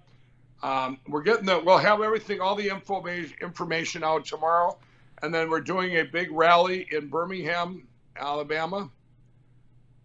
[0.64, 4.76] Um, we're getting the we'll have everything, all the info information out tomorrow,
[5.22, 8.90] and then we're doing a big rally in Birmingham, Alabama,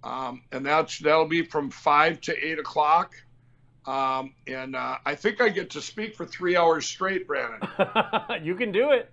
[0.04, 3.14] um, and that's that'll be from five to eight o'clock.
[3.84, 7.68] Um, and uh, I think I get to speak for three hours straight, Brandon.
[8.42, 9.10] you can do it.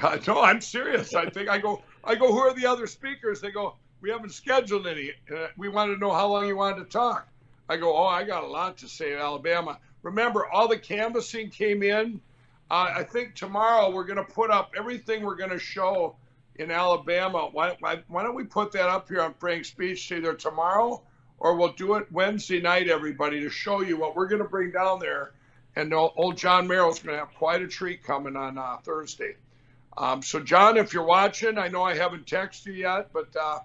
[0.00, 1.14] Uh, no, I'm serious.
[1.14, 1.82] I think I go.
[2.04, 2.32] I go.
[2.32, 3.40] Who are the other speakers?
[3.40, 3.76] They go.
[4.00, 5.12] We haven't scheduled any.
[5.34, 7.28] Uh, we wanted to know how long you wanted to talk.
[7.68, 7.96] I go.
[7.96, 9.14] Oh, I got a lot to say.
[9.14, 9.78] Alabama.
[10.02, 12.20] Remember, all the canvassing came in.
[12.70, 16.16] Uh, I think tomorrow we're going to put up everything we're going to show
[16.56, 17.48] in Alabama.
[17.52, 21.02] Why, why, why don't we put that up here on Frank's speech either tomorrow
[21.38, 24.70] or we'll do it Wednesday night, everybody, to show you what we're going to bring
[24.70, 25.32] down there.
[25.76, 29.36] And old John Merrill's going to have quite a treat coming on uh, Thursday.
[29.98, 33.60] Um, so, John, if you're watching, I know I haven't texted you yet, but uh,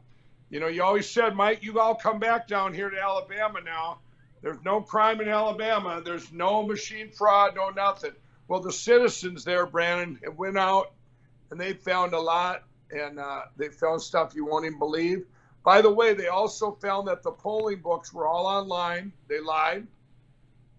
[0.50, 4.00] you know, you always said, Mike, you all come back down here to Alabama now.
[4.42, 6.02] There's no crime in Alabama.
[6.04, 8.12] There's no machine fraud, no nothing.
[8.52, 10.92] Well, the citizens there, Brandon, went out
[11.52, 15.26] and they found a lot, and uh, they found stuff you won't even believe.
[15.64, 19.14] By the way, they also found that the polling books were all online.
[19.30, 19.88] They lied.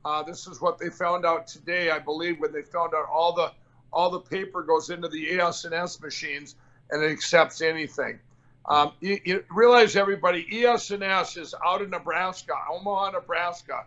[0.04, 3.32] Uh, this is what they found out today, I believe, when they found out all
[3.32, 3.50] the
[3.90, 6.56] all the paper goes into the ES&S machines
[6.90, 8.18] and it accepts anything.
[8.66, 13.86] Um, you, you realize, everybody, ES&S is out in Nebraska, Omaha, Nebraska.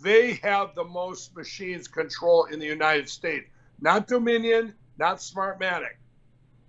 [0.00, 3.48] They have the most machines control in the United States.
[3.80, 5.96] Not Dominion, not Smartmatic.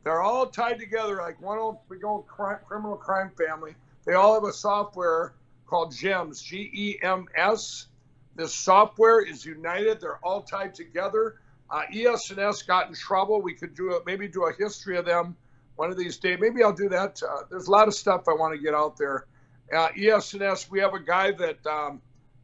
[0.03, 3.75] They're all tied together like one old big old crime, criminal crime family.
[4.05, 5.33] They all have a software
[5.65, 7.87] called GEMS, G-E-M-S.
[8.35, 10.01] This software is united.
[10.01, 11.39] They're all tied together.
[11.69, 13.41] Uh, ES&S got in trouble.
[13.41, 15.35] We could do a, maybe do a history of them
[15.75, 16.37] one of these days.
[16.39, 17.21] Maybe I'll do that.
[17.23, 19.25] Uh, there's a lot of stuff I want to get out there.
[19.73, 22.01] Uh, ES&S, we have a guy that um,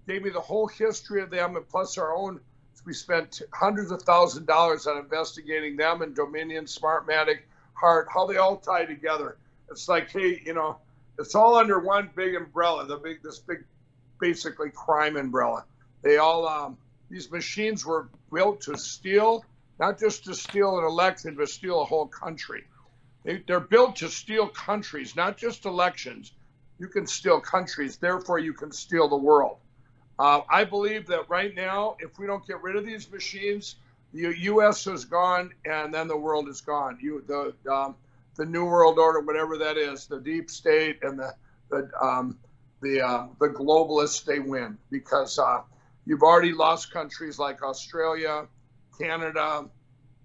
[0.10, 2.40] gave me the whole history of them, and plus our own.
[2.84, 7.42] We spent hundreds of thousand dollars on investigating them and Dominion, Smartmatic,
[7.74, 9.38] Hart, how they all tie together.
[9.70, 10.78] It's like, hey, you know,
[11.20, 12.88] it's all under one big umbrella.
[12.88, 13.64] The big, this big,
[14.20, 15.66] basically crime umbrella.
[16.02, 16.78] They all, um,
[17.12, 19.46] these machines were built to steal,
[19.80, 22.64] not just to steal an election, but steal a whole country.
[23.24, 26.32] They, they're built to steal countries, not just elections,
[26.80, 27.98] you can steal countries.
[27.98, 29.60] Therefore, you can steal the world.
[30.20, 33.78] Uh, I believe that right now, if we don't get rid of these machines,
[34.14, 34.86] the U.S.
[34.86, 36.98] is gone, and then the world is gone.
[37.02, 37.96] You the um,
[38.36, 41.34] the New World Order, whatever that is, the deep state and the
[41.70, 42.38] the um,
[42.82, 45.62] the uh, the globalists, they win because uh,
[46.06, 48.46] you've already lost countries like Australia,
[49.00, 49.70] Canada,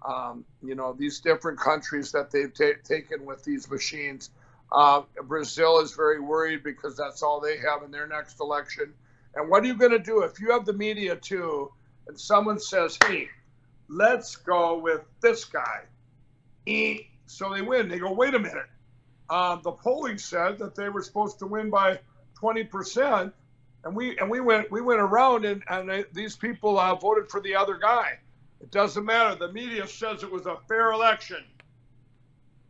[0.05, 4.31] um, you know these different countries that they've ta- taken with these machines.
[4.73, 8.93] Uh, Brazil is very worried because that's all they have in their next election.
[9.37, 11.71] And what are you going to do if you have the media too,
[12.07, 13.29] and someone says, "Hey,
[13.89, 15.85] let's go with this guy,"
[17.27, 17.89] so they win.
[17.89, 18.67] They go, "Wait a minute."
[19.29, 21.99] Uh, the polling said that they were supposed to win by
[22.39, 23.35] 20 percent,
[23.85, 27.31] and we and we went we went around and and they, these people uh, voted
[27.31, 28.19] for the other guy.
[28.61, 29.35] It doesn't matter.
[29.35, 31.45] The media says it was a fair election.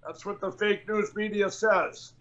[0.04, 2.12] That's what the fake news media says.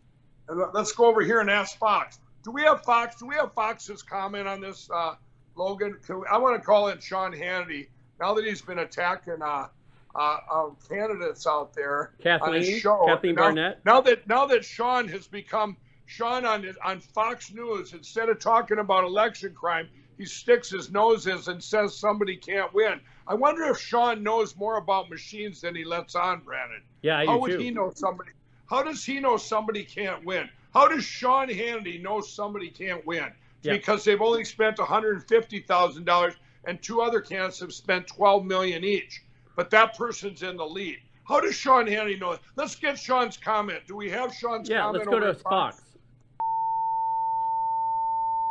[0.47, 2.19] And let's go over here and ask Fox.
[2.43, 3.15] Do we have Fox?
[3.17, 5.15] Do we have Fox's comment on this, uh,
[5.56, 5.97] Logan?
[6.10, 7.88] We, I want to call in Sean Hannity
[8.19, 9.67] now that he's been attacking uh,
[10.15, 13.06] uh, um, candidates out there Kathleen, on his show.
[13.08, 13.77] Kathleen now, Barnette.
[13.86, 18.79] Now that now that Sean has become Sean on on Fox News, instead of talking
[18.79, 22.99] about election crime, he sticks his noses and says somebody can't win.
[23.25, 26.82] I wonder if Sean knows more about machines than he lets on, Brandon.
[27.01, 27.58] Yeah, I How do would too.
[27.60, 28.32] he know somebody?
[28.69, 30.49] How does he know somebody can't win?
[30.74, 33.32] How does Sean Hannity know somebody can't win?
[33.62, 33.74] Yeah.
[33.74, 36.34] Because they've only spent one hundred and fifty thousand dollars,
[36.66, 39.22] and two other candidates have spent 12 million each.
[39.56, 41.00] But that person's in the lead.
[41.26, 42.38] How does Sean Hannity know?
[42.56, 43.82] Let's get Sean's comment.
[43.88, 45.06] Do we have Sean's Yeah, comment?
[45.06, 45.82] Yeah, let's go to at Fox.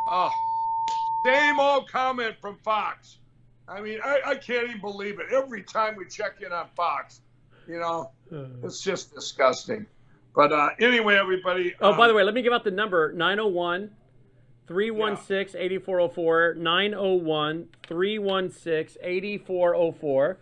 [0.08, 0.30] Oh,
[1.24, 3.18] same old comment from Fox.
[3.68, 5.26] I mean, I, I can't even believe it.
[5.32, 7.20] Every time we check in on Fox,
[7.68, 8.44] you know, uh.
[8.62, 9.86] it's just disgusting.
[10.34, 11.74] But uh, anyway, everybody.
[11.80, 13.90] Oh, by um, the way, let me give out the number 901
[14.66, 16.54] 316 8404.
[16.54, 20.38] 901 316 8404.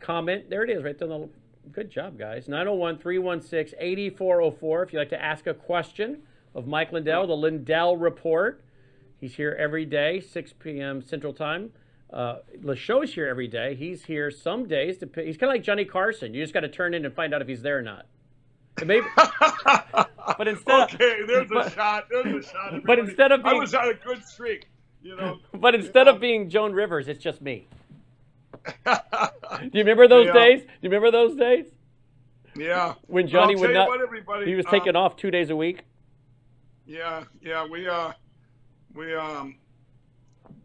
[0.00, 0.50] Comment.
[0.50, 1.08] There it is, right there.
[1.08, 1.28] the-
[1.70, 2.48] Good job, guys.
[2.48, 4.82] 901 316 8404.
[4.82, 6.22] If you'd like to ask a question
[6.54, 8.64] of Mike Lindell, the Lindell Report.
[9.20, 11.00] He's here every day, 6 p.m.
[11.00, 11.70] Central Time.
[12.12, 13.74] Uh, LaShow's here every day.
[13.76, 14.98] He's here some days.
[14.98, 16.34] To, he's kind of like Johnny Carson.
[16.34, 18.06] You just got to turn in and find out if he's there or not.
[18.84, 22.06] Maybe, but instead of, okay, there's a shot.
[22.10, 22.82] There's a shot.
[22.84, 24.66] but instead of I being- was on a good streak,
[25.02, 25.38] you know.
[25.52, 27.68] But instead of being Joan Rivers, it's just me.
[28.84, 28.92] Do
[29.72, 30.32] you remember those Yeah.
[30.32, 30.60] days?
[30.62, 31.66] Do you remember those days
[32.56, 32.94] yeah.
[33.06, 35.82] when Johnny would not, what, he was um, taking off two days a week.
[36.86, 38.12] Yeah, yeah, we uh,
[38.94, 39.56] we um,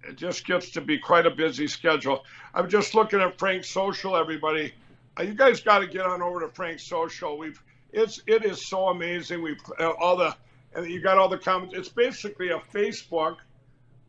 [0.08, 2.24] it just gets to be quite a busy schedule.
[2.54, 4.74] I'm just looking at Frank's social, everybody.
[5.20, 7.38] Uh, you guys got to get on over to Frank's social.
[7.38, 9.42] We've it's it is so amazing.
[9.42, 10.36] We've uh, all the
[10.74, 11.76] and you got all the comments.
[11.76, 13.38] It's basically a Facebook,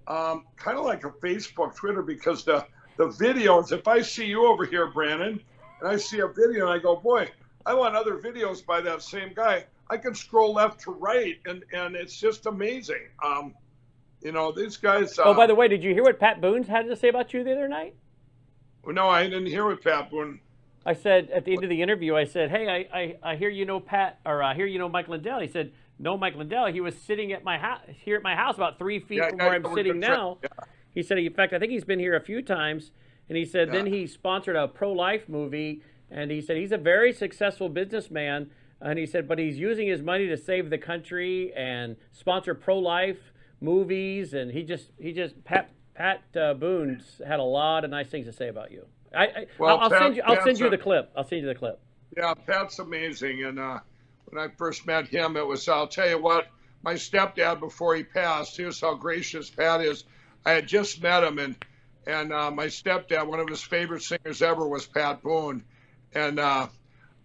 [0.06, 3.72] um, kind of like a Facebook Twitter because the the videos.
[3.72, 5.40] If I see you over here, Brandon,
[5.80, 7.30] and I see a video and I go, boy,
[7.64, 9.64] I want other videos by that same guy.
[9.90, 13.08] I can scroll left to right, and and it's just amazing.
[13.24, 13.54] Um,
[14.20, 15.18] you know, these guys.
[15.18, 17.32] Uh, oh, by the way, did you hear what Pat Boone's had to say about
[17.32, 17.94] you the other night?
[18.82, 20.40] Well, no, I didn't hear what Pat Boone.
[20.86, 23.48] I said at the end of the interview, I said, "Hey, I, I, I hear
[23.48, 26.66] you know Pat, or I hear you know Mike Lindell." He said, "No, Mike Lindell.
[26.66, 29.38] He was sitting at my house here at my house, about three feet Yeah, from
[29.38, 30.48] yeah, where I'm sitting now." Yeah.
[30.94, 32.90] He said, in fact, I think he's been here a few times,
[33.28, 37.12] and he said then he sponsored a pro-life movie, and he said he's a very
[37.12, 41.96] successful businessman, and he said, but he's using his money to save the country and
[42.10, 47.84] sponsor pro-life movies, and he just he just Pat Pat uh, Boone's had a lot
[47.84, 48.86] of nice things to say about you.
[49.14, 51.10] I, I Well, I'll, Pat- send you I'll send you the clip.
[51.16, 51.80] I'll send you the clip.
[52.16, 53.44] Yeah, Pat's amazing.
[53.44, 53.80] And uh,
[54.26, 56.48] when I first met him, it was, I'll tell you what,
[56.82, 60.04] my stepdad, before he passed, here's how gracious Pat is.
[60.46, 61.56] I had just met him, and
[62.06, 65.62] and uh, my stepdad, one of his favorite singers ever was Pat Boone.
[66.14, 66.68] And uh,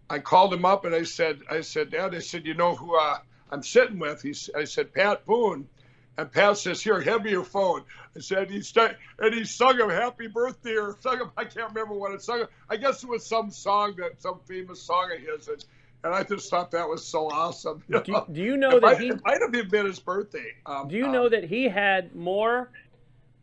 [0.10, 2.98] I called him up and I said, I said, Dad, I said, you know who
[2.98, 4.22] uh, I'm sitting with?
[4.22, 5.70] He, I said, Pat Boone.
[6.18, 7.84] And Pat says, "Here, hand me your phone."
[8.16, 11.32] I said, "He st- and he sung him "Happy Birthday" or sung him.
[11.36, 12.42] I can't remember what it sung.
[12.42, 12.48] him.
[12.70, 15.66] I guess it was some song that some famous song of his, and,
[16.04, 17.84] and I just thought that was so awesome.
[17.88, 18.26] you Do, know?
[18.32, 19.08] do you know it, that might, he?
[19.10, 20.52] it might have even been his birthday.
[20.68, 22.70] Um, Do you um, know that he had more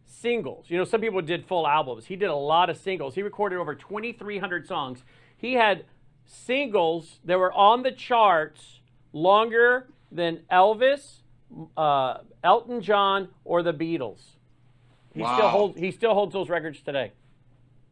[0.07, 0.67] singles?
[0.69, 2.05] You know, some people did full albums.
[2.07, 3.17] He did a lot of singles.
[3.17, 5.03] He recorded over 2,300 songs.
[5.37, 5.87] He had
[6.27, 8.81] singles that were on the charts
[9.13, 11.20] longer than Elvis,
[11.77, 14.21] uh, Elton John, or the Beatles.
[15.15, 15.79] He still holds.
[15.79, 17.13] He still holds those records today.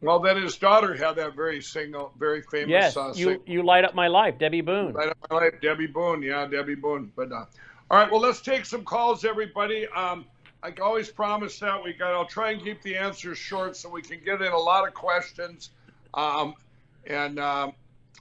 [0.01, 2.69] Well, then his daughter had that very single, very famous.
[2.69, 4.93] Yes, uh, you you light up my life, Debbie Boone.
[4.93, 6.21] Light Up My Life, Debbie Boone.
[6.21, 7.11] Yeah, Debbie Boone.
[7.15, 7.45] But uh,
[7.91, 9.87] All right, well, let's take some calls, everybody.
[9.87, 10.25] Um,
[10.61, 12.13] I always promise that we got.
[12.13, 14.93] I'll try and keep the answers short so we can get in a lot of
[14.93, 15.71] questions,
[16.13, 16.53] um,
[17.05, 17.73] and um,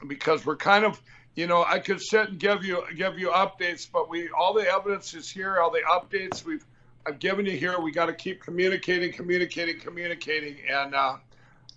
[0.07, 1.01] because we're kind of,
[1.39, 4.69] you know, I could sit and give you give you updates, but we all the
[4.69, 6.67] evidence is here, all the updates we've
[7.07, 7.79] I've given you here.
[7.79, 11.17] We got to keep communicating, communicating, communicating, and uh,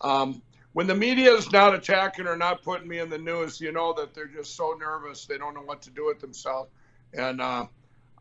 [0.02, 0.42] um,
[0.74, 3.94] when the media is not attacking or not putting me in the news, you know
[3.94, 6.72] that they're just so nervous they don't know what to do with themselves,
[7.14, 7.40] and.
[7.40, 7.68] Uh,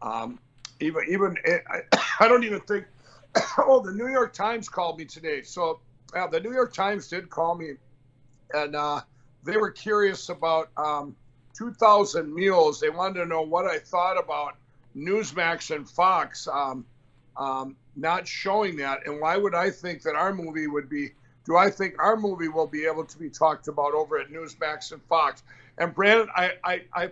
[0.02, 0.38] um,
[0.80, 1.80] even even I,
[2.20, 2.84] I don't even think.
[3.58, 5.40] oh, the New York Times called me today.
[5.40, 5.80] So
[6.12, 7.74] the New York Times did call me,
[8.52, 9.00] and uh,
[9.44, 11.16] they were curious about um,
[11.60, 12.80] 2,000 Mules.
[12.80, 14.56] They wanted to know what I thought about
[14.96, 16.86] Newsmax and Fox um,
[17.36, 21.10] um, not showing that, and why would I think that our movie would be?
[21.44, 24.92] Do I think our movie will be able to be talked about over at Newsmax
[24.92, 25.42] and Fox?
[25.76, 27.10] And Brandon, I, I, I,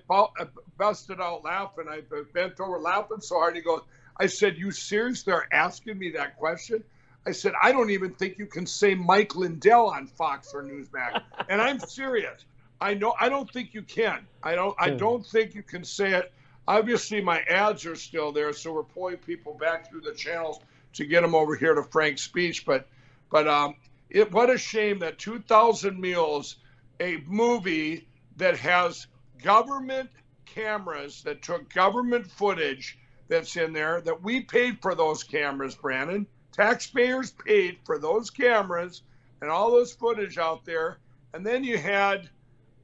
[0.78, 1.84] busted out laughing.
[1.86, 2.00] I
[2.32, 3.54] bent over laughing so hard.
[3.54, 3.82] He goes,
[4.16, 6.82] I said, You seriously are asking me that question?
[7.26, 11.20] I said, I don't even think you can say Mike Lindell on Fox or Newsmax.
[11.50, 12.46] and I'm serious.
[12.80, 14.26] I know I don't think you can.
[14.42, 14.96] I don't I hmm.
[14.96, 16.32] don't think you can say it.
[16.66, 20.60] Obviously my ads are still there, so we're pulling people back through the channels
[20.94, 22.64] to get them over here to Frank's speech.
[22.64, 22.86] But
[23.30, 23.76] but um
[24.10, 26.56] it what a shame that 2000 Mules,
[27.00, 28.06] a movie
[28.36, 29.06] that has
[29.42, 30.10] government
[30.46, 32.98] cameras that took government footage
[33.28, 36.26] that's in there that we paid for those cameras, Brandon.
[36.52, 39.02] Taxpayers paid for those cameras
[39.40, 40.98] and all those footage out there.
[41.34, 42.28] And then you had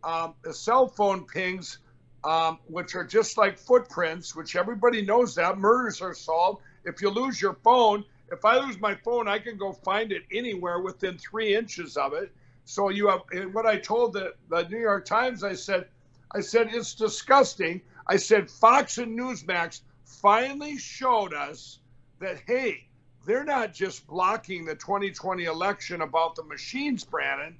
[0.05, 1.78] um, cell phone pings,
[2.24, 6.62] um, which are just like footprints, which everybody knows that murders are solved.
[6.84, 10.22] If you lose your phone, if I lose my phone, I can go find it
[10.32, 12.32] anywhere within three inches of it.
[12.64, 15.44] So you have what I told the, the New York Times.
[15.44, 15.86] I said,
[16.32, 17.80] I said it's disgusting.
[18.07, 21.78] I said Fox and Newsmax finally showed us
[22.20, 22.86] that hey,
[23.26, 27.57] they're not just blocking the 2020 election about the machines, Brandon.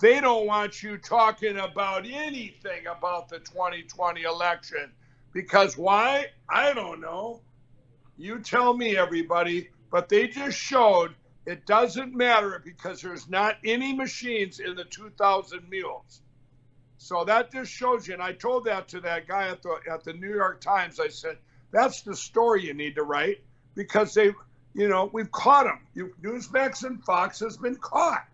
[0.00, 4.92] They don't want you talking about anything about the 2020 election.
[5.32, 6.26] Because why?
[6.48, 7.40] I don't know.
[8.16, 9.70] You tell me, everybody.
[9.90, 11.14] But they just showed
[11.46, 16.20] it doesn't matter because there's not any machines in the 2,000 mules.
[16.98, 18.14] So that just shows you.
[18.14, 21.00] And I told that to that guy at the at the New York Times.
[21.00, 21.38] I said
[21.70, 23.38] that's the story you need to write
[23.74, 24.32] because they,
[24.74, 25.80] you know, we've caught them.
[25.94, 28.26] You, Newsmax and Fox has been caught.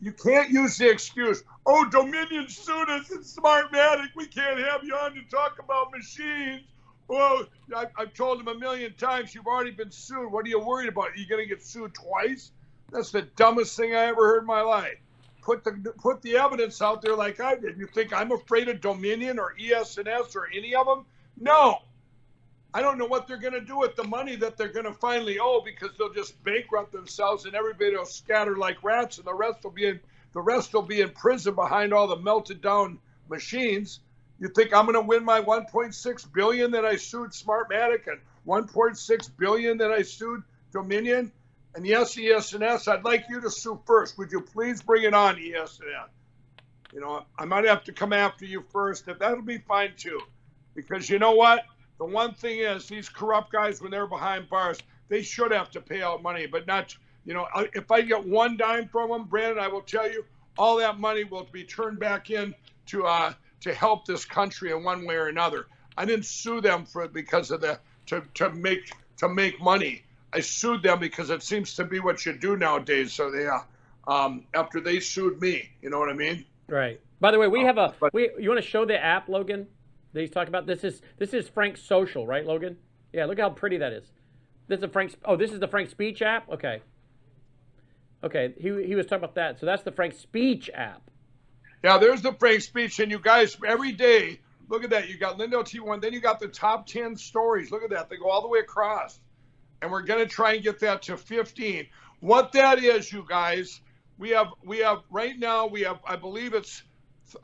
[0.00, 4.08] You can't use the excuse, oh, Dominion sued us and Smartmatic.
[4.14, 6.62] We can't have you on to talk about machines.
[7.08, 10.30] Well, I, have told him a million times, you've already been sued.
[10.30, 11.08] What are you worried about?
[11.08, 12.52] Are you going to get sued twice?
[12.92, 14.98] That's the dumbest thing I ever heard in my life.
[15.42, 17.78] Put the put the evidence out there like I did.
[17.78, 21.06] You think I'm afraid of Dominion or ES&S or any of them?
[21.40, 21.78] No.
[22.74, 24.92] I don't know what they're going to do with the money that they're going to
[24.92, 29.34] finally owe because they'll just bankrupt themselves and everybody will scatter like rats and the
[29.34, 30.00] rest will be in
[30.34, 32.98] the rest will be in prison behind all the melted down
[33.30, 34.00] machines.
[34.38, 39.30] You think I'm going to win my 1.6 billion that I sued Smartmatic and 1.6
[39.38, 40.42] billion that I sued
[40.72, 41.32] Dominion?
[41.74, 44.18] And yes, ES&S, I'd like you to sue first.
[44.18, 45.80] Would you please bring it on, ES&S?
[46.92, 50.20] You know, I might have to come after you first, and that'll be fine too.
[50.74, 51.64] Because you know what?
[51.98, 54.78] The one thing is, these corrupt guys, when they're behind bars,
[55.08, 58.56] they should have to pay out money, but not, you know, if I get one
[58.56, 60.24] dime from them, Brandon, I will tell you,
[60.56, 62.54] all that money will be turned back in
[62.86, 65.66] to uh, to help this country in one way or another.
[65.96, 70.02] I didn't sue them for it because of the to, to make to make money.
[70.32, 73.12] I sued them because it seems to be what you do nowadays.
[73.12, 73.60] So they uh,
[74.06, 76.44] um, after they sued me, you know what I mean?
[76.68, 77.00] Right.
[77.20, 78.30] By the way, we uh, have a we.
[78.38, 79.66] You want to show the app, Logan?
[80.12, 80.66] That he's talking about.
[80.66, 82.76] This is this is Frank's social, right, Logan?
[83.12, 83.26] Yeah.
[83.26, 84.12] Look how pretty that is.
[84.66, 85.16] This is Frank's.
[85.24, 86.50] Oh, this is the Frank Speech app.
[86.50, 86.80] Okay.
[88.24, 88.54] Okay.
[88.58, 89.60] He he was talking about that.
[89.60, 91.02] So that's the Frank Speech app.
[91.84, 94.40] Yeah, there's the Frank speech, and you guys every day.
[94.68, 95.08] Look at that.
[95.08, 97.70] You got Lindell T1, then you got the top 10 stories.
[97.70, 98.10] Look at that.
[98.10, 99.20] They go all the way across.
[99.80, 101.86] And we're to try and get that to 15.
[102.20, 103.80] What that is, you guys,
[104.18, 106.82] we have we have right now we have I believe it's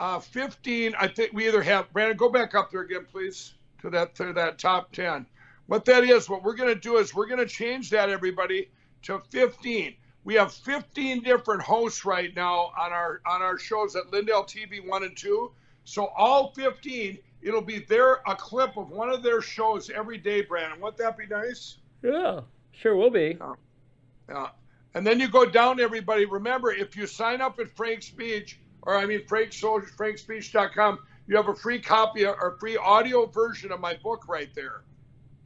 [0.01, 0.95] uh, 15.
[0.99, 2.17] I think we either have Brandon.
[2.17, 5.27] Go back up there again, please, to that to that top 10.
[5.67, 8.71] What that is, what we're going to do is we're going to change that everybody
[9.03, 9.95] to 15.
[10.25, 14.87] We have 15 different hosts right now on our on our shows at Lindell TV
[14.87, 15.53] one and two.
[15.85, 20.41] So all 15, it'll be there a clip of one of their shows every day,
[20.41, 20.81] Brandon.
[20.81, 21.77] Wouldn't that be nice?
[22.03, 22.41] Yeah,
[22.73, 23.37] sure will be.
[23.39, 23.53] Yeah.
[24.29, 24.49] yeah.
[24.95, 26.25] And then you go down, everybody.
[26.25, 31.37] Remember, if you sign up at Frank's Speech, or I mean Frank Soldier, FrankSpeech.com, you
[31.37, 34.83] have a free copy or free audio version of my book right there.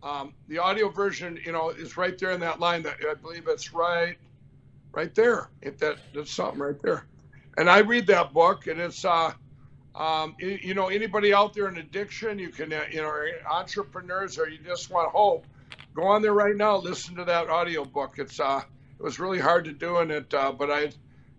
[0.02, 2.84] um, the audio version, you know, is right there in that line.
[2.84, 4.16] That I believe it's right,
[4.94, 5.50] right there.
[5.62, 7.06] If that that's something right there,
[7.58, 9.32] and I read that book, and it's uh,
[9.96, 13.12] um, you, know, anybody out there in addiction, you can, uh, you know,
[13.50, 15.46] entrepreneurs, or you just want hope,
[15.94, 18.16] go on there right now, listen to that audio book.
[18.18, 18.62] It's uh,
[18.98, 20.90] it was really hard to do, and it, uh, but I,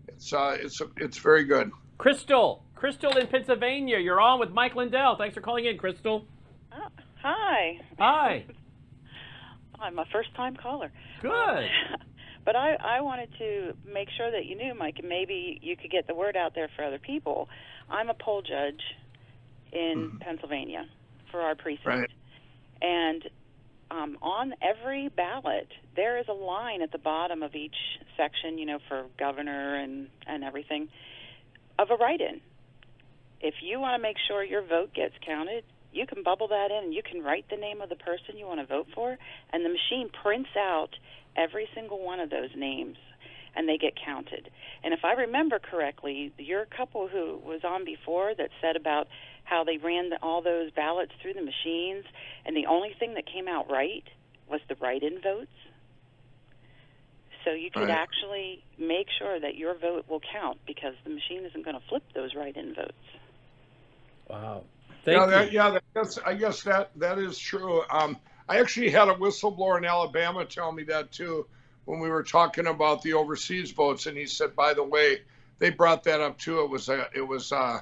[0.10, 1.72] it's uh, it's it's very good.
[2.00, 5.18] Crystal, Crystal in Pennsylvania, you're on with Mike Lindell.
[5.18, 6.26] Thanks for calling in, Crystal.
[6.72, 6.88] Uh,
[7.22, 7.78] hi.
[8.00, 8.46] Hi.
[9.80, 10.92] I'm a first time caller.
[11.22, 11.32] Good.
[12.46, 15.92] but I, I wanted to make sure that you knew, Mike, and maybe you could
[15.92, 17.50] get the word out there for other people.
[17.90, 18.82] I'm a poll judge
[19.74, 20.18] in mm-hmm.
[20.20, 20.86] Pennsylvania
[21.32, 21.86] for our precinct.
[21.86, 22.10] Right.
[22.82, 23.24] And
[23.92, 27.76] um, on every ballot, there is a line at the bottom of each
[28.16, 30.88] section, you know, for governor and, and everything,
[31.80, 32.42] of a write in.
[33.42, 35.64] If you want to make sure your vote gets counted,
[35.94, 38.46] you can bubble that in and you can write the name of the person you
[38.46, 39.18] want to vote for,
[39.54, 40.90] and the machine prints out
[41.36, 42.98] every single one of those names
[43.56, 44.50] and they get counted.
[44.84, 49.08] And if I remember correctly, your couple who was on before that said about
[49.44, 52.06] how they ran the, all those ballots through the machines,
[52.46, 54.04] and the only thing that came out right
[54.50, 55.52] was the write in votes.
[57.46, 57.90] So you could right.
[57.90, 62.04] actually make sure that your vote will count because the machine isn't going to flip
[62.14, 62.94] those write in votes.
[64.30, 64.64] Wow.
[65.06, 67.82] Thank yeah, that, yeah, that's, I guess that that is true.
[67.90, 68.18] Um,
[68.50, 71.46] I actually had a whistleblower in Alabama tell me that too
[71.86, 75.22] when we were talking about the overseas votes, and he said, by the way,
[75.58, 76.60] they brought that up too.
[76.60, 77.80] It was uh, it was uh,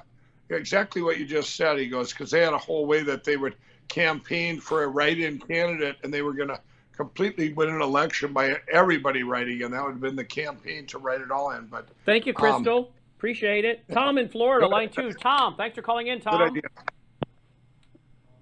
[0.48, 1.78] exactly what you just said.
[1.78, 3.56] He goes because they had a whole way that they would
[3.88, 6.60] campaign for a write-in candidate, and they were going to
[6.98, 10.98] completely win an election by everybody writing, and that would have been the campaign to
[10.98, 11.66] write it all in.
[11.66, 12.78] But thank you, Crystal.
[12.78, 12.86] Um,
[13.16, 13.84] Appreciate it.
[13.92, 15.12] Tom in Florida, line two.
[15.12, 16.60] Tom, thanks for calling in, Tom.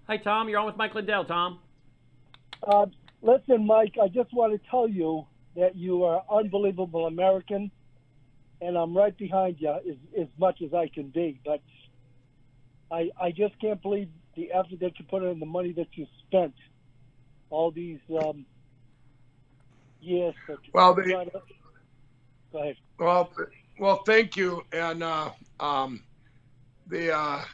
[0.06, 0.48] Hi, Tom.
[0.48, 1.26] You're on with Mike Lindell.
[1.26, 1.58] Tom.
[2.66, 2.86] Uh,
[3.22, 3.96] listen, Mike.
[4.02, 7.70] I just want to tell you that you are unbelievable American,
[8.62, 11.40] and I'm right behind you as, as much as I can be.
[11.44, 11.60] But
[12.90, 16.06] I I just can't believe the effort that you put in, the money that you
[16.26, 16.54] spent,
[17.50, 18.44] all these um,
[20.00, 20.34] years.
[20.72, 21.26] Well, they, go
[22.54, 22.76] ahead.
[22.98, 23.30] Well,
[23.78, 24.64] well, thank you.
[24.72, 25.30] And uh,
[25.60, 26.02] um,
[26.86, 27.44] the uh,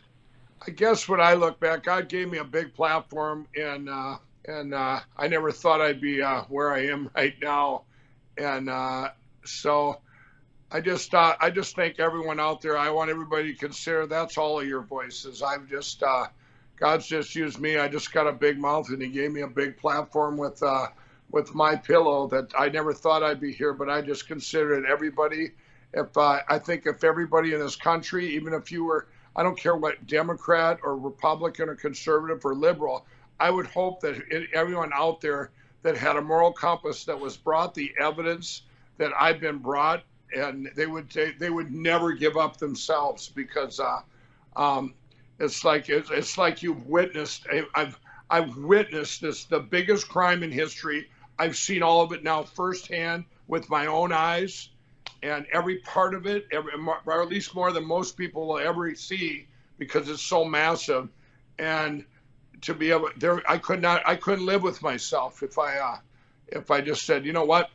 [0.67, 4.75] I guess when I look back, God gave me a big platform, and uh, and
[4.75, 7.83] uh, I never thought I'd be uh, where I am right now.
[8.39, 9.11] And uh,
[9.45, 10.01] so
[10.71, 12.79] I just uh, I just thank everyone out there.
[12.79, 15.43] I want everybody to consider that's all of your voices.
[15.43, 16.27] I've just uh,
[16.83, 17.79] God's just used me.
[17.79, 20.89] I just got a big mouth, and He gave me a big platform with uh,
[21.31, 24.85] with my pillow that I never thought I'd be here, but I just consider it
[24.85, 25.53] everybody
[25.95, 29.07] if uh, I think if everybody in this country, even if you were,
[29.37, 33.07] I don't care what Democrat or Republican or conservative or liberal,
[33.39, 35.53] I would hope that it, everyone out there
[35.83, 38.63] that had a moral compass that was brought the evidence
[38.99, 40.03] that I've been brought,
[40.35, 44.01] and they would they, they would never give up themselves because uh,
[44.57, 44.95] um,
[45.39, 47.47] it's like it's, it's like you've witnessed.
[47.75, 47.99] I've
[48.31, 51.09] I've witnessed this the biggest crime in history.
[51.39, 54.71] I've seen all of it now firsthand with my own eyes
[55.23, 56.73] and every part of it, every,
[57.07, 59.47] or at least more than most people will ever see,
[59.79, 61.09] because it's so massive.
[61.59, 62.05] And
[62.63, 65.97] to be able, there, I could not, I couldn't live with myself if I, uh,
[66.49, 67.71] if I just said, you know what,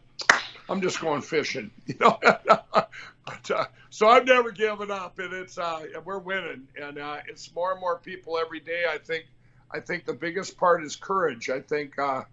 [0.69, 2.19] I'm just going fishing, you know.
[2.21, 7.53] but, uh, so I've never given up, and it's uh, we're winning, and uh, it's
[7.55, 8.83] more and more people every day.
[8.89, 9.25] I think,
[9.71, 11.49] I think the biggest part is courage.
[11.49, 12.23] I think, uh,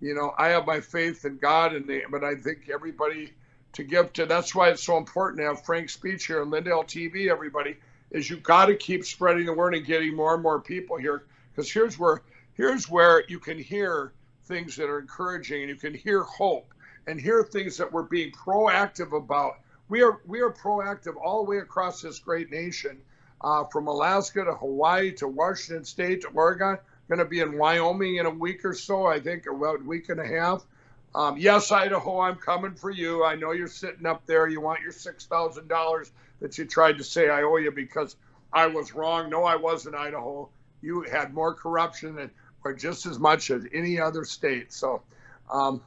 [0.00, 3.32] you know, I have my faith in God, and the, but I think everybody
[3.72, 4.26] to give to.
[4.26, 7.28] That's why it's so important to have Frank's speech here on Lindell TV.
[7.28, 7.76] Everybody
[8.10, 11.24] is you got to keep spreading the word and getting more and more people here
[11.52, 12.22] because here's where
[12.54, 14.12] here's where you can hear
[14.44, 16.74] things that are encouraging and you can hear hope
[17.06, 19.60] and here are things that we're being proactive about.
[19.88, 23.00] We are we are proactive all the way across this great nation,
[23.40, 26.78] uh, from Alaska to Hawaii to Washington State to Oregon.
[27.08, 30.10] Going to be in Wyoming in a week or so, I think, about a week
[30.10, 30.64] and a half.
[31.12, 33.24] Um, yes, Idaho, I'm coming for you.
[33.24, 34.46] I know you're sitting up there.
[34.46, 38.14] You want your $6,000 that you tried to say I owe you because
[38.52, 39.28] I was wrong.
[39.28, 40.48] No, I wasn't, Idaho.
[40.82, 42.30] You had more corruption and,
[42.64, 44.72] or just as much as any other state.
[44.72, 45.02] So,
[45.50, 45.82] um,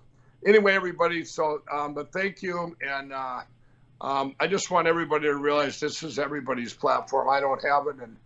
[0.46, 2.76] anyway, everybody, so, um, but thank you.
[2.82, 3.42] And uh,
[4.02, 7.30] um, I just want everybody to realize this is everybody's platform.
[7.30, 7.96] I don't have it.
[8.02, 8.18] And,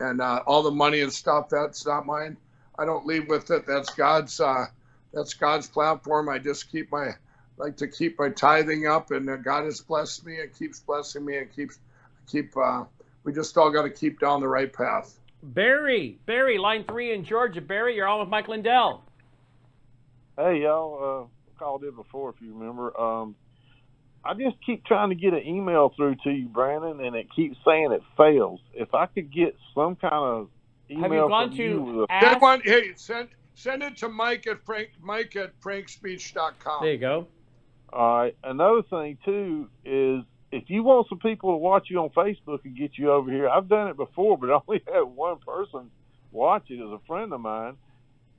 [0.00, 2.36] and uh, all the money and stuff, that's not mine.
[2.78, 3.66] I don't leave with it.
[3.66, 4.40] That's God's.
[4.40, 4.66] Uh,
[5.14, 6.28] that's God's platform.
[6.28, 7.10] I just keep my
[7.56, 11.24] like to keep my tithing up, and uh, God has blessed me and keeps blessing
[11.24, 11.78] me and keeps
[12.26, 12.56] keep.
[12.56, 12.84] Uh,
[13.22, 15.18] we just all got to keep down the right path.
[15.42, 17.60] Barry, Barry, line three in Georgia.
[17.60, 19.04] Barry, you're on with Mike Lindell.
[20.36, 21.30] Hey, y'all.
[21.58, 22.98] Called in before, if you remember.
[23.00, 23.36] Um,
[24.24, 27.56] I just keep trying to get an email through to you, Brandon, and it keeps
[27.64, 28.60] saying it fails.
[28.72, 30.48] If I could get some kind of
[30.90, 32.42] email Have you gone from to you with Send ask?
[32.42, 36.82] one, hey, send send it to Mike at Frank Mike at frankspeech.com.
[36.82, 37.26] There you go.
[37.92, 38.36] All right.
[38.42, 42.76] Another thing too is if you want some people to watch you on Facebook and
[42.76, 45.90] get you over here, I've done it before, but I only had one person
[46.32, 47.76] watch it as a friend of mine.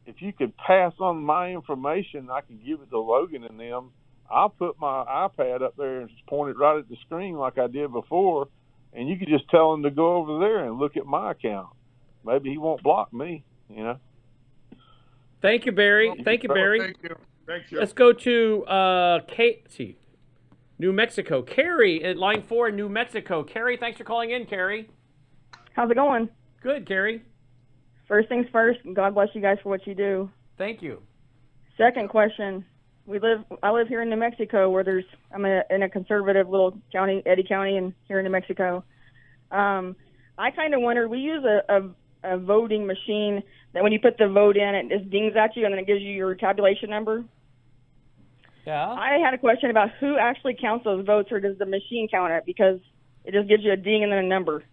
[0.06, 3.91] If you could pass on my information, I can give it to Logan and them.
[4.30, 7.68] I'll put my iPad up there and point it right at the screen like I
[7.68, 8.47] did before,
[8.93, 11.70] and you could just tell him to go over there and look at my account.
[12.26, 13.97] Maybe he won't block me, you know.
[15.41, 16.14] Thank you, Barry.
[16.24, 16.80] Thank you, Barry.
[16.80, 17.16] Thank you.
[17.45, 17.80] Thank you.
[17.80, 19.68] Let's go to uh, Kate.
[20.78, 21.41] New Mexico.
[21.41, 23.43] Carrie at line four in New Mexico.
[23.43, 24.89] Carrie, thanks for calling in, Carrie.
[25.74, 26.30] How's it going?
[26.62, 27.24] Good, Carrie.
[28.08, 30.30] First things first, God bless you guys for what you do.
[30.58, 31.01] Thank you.
[31.78, 32.66] Second question,
[33.06, 36.49] we live I live here in New Mexico where there's I'm a, in a conservative
[36.49, 38.84] little county, Eddy County, and here in New Mexico.
[39.51, 39.95] Um,
[40.38, 41.08] I kind of wonder.
[41.08, 41.89] We use a, a
[42.26, 43.43] a voting machine
[43.74, 45.88] that when you put the vote in, it just dings at you and then it
[45.88, 47.24] gives you your tabulation number.
[48.66, 48.89] Yeah.
[48.89, 52.34] I had a question about who actually counts those votes, or does the machine count
[52.34, 52.43] it?
[52.45, 52.80] Because
[53.24, 54.64] it just gives you a ding and then a number.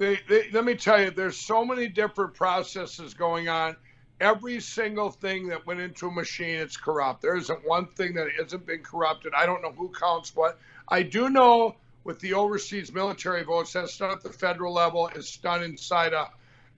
[0.00, 3.76] They, they, let me tell you, there's so many different processes going on.
[4.18, 7.20] Every single thing that went into a machine, it's corrupt.
[7.20, 9.34] There isn't one thing that hasn't been corrupted.
[9.36, 10.58] I don't know who counts what.
[10.88, 15.10] I do know with the overseas military votes, that's done at the federal level.
[15.14, 16.30] It's done inside a.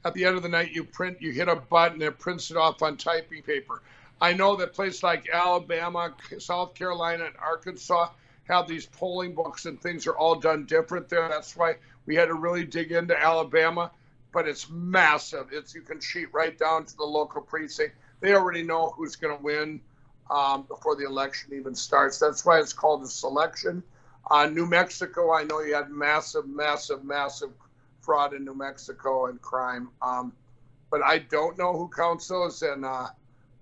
[0.04, 2.56] At the end of the night, you print, you hit a button, it prints it
[2.56, 3.82] off on typing paper.
[4.20, 8.08] I know that places like Alabama, South Carolina, and Arkansas
[8.48, 11.28] have these polling books and things are all done different there.
[11.28, 13.90] That's why we had to really dig into Alabama,
[14.32, 15.48] but it's massive.
[15.52, 17.94] It's you can cheat right down to the local precinct.
[18.20, 19.80] They already know who's going to win
[20.30, 22.18] um, before the election even starts.
[22.18, 23.82] That's why it's called a selection.
[24.30, 27.50] Uh, New Mexico, I know you had massive, massive, massive
[28.00, 30.32] fraud in New Mexico and crime, um,
[30.90, 32.62] but I don't know who counts those.
[32.62, 33.08] And uh,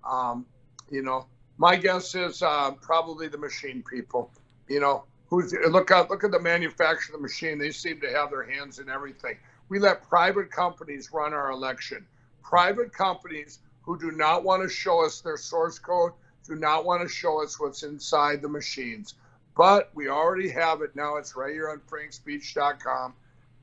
[0.07, 0.45] um,
[0.89, 1.25] you know,
[1.57, 4.31] my guess is uh, probably the machine people.
[4.67, 7.57] You know, who's look at look at the manufacturer of the machine.
[7.57, 9.37] They seem to have their hands in everything.
[9.69, 12.05] We let private companies run our election.
[12.43, 16.11] Private companies who do not want to show us their source code,
[16.45, 19.15] do not want to show us what's inside the machines.
[19.55, 21.15] But we already have it now.
[21.15, 23.13] It's right here on frankspeech.com.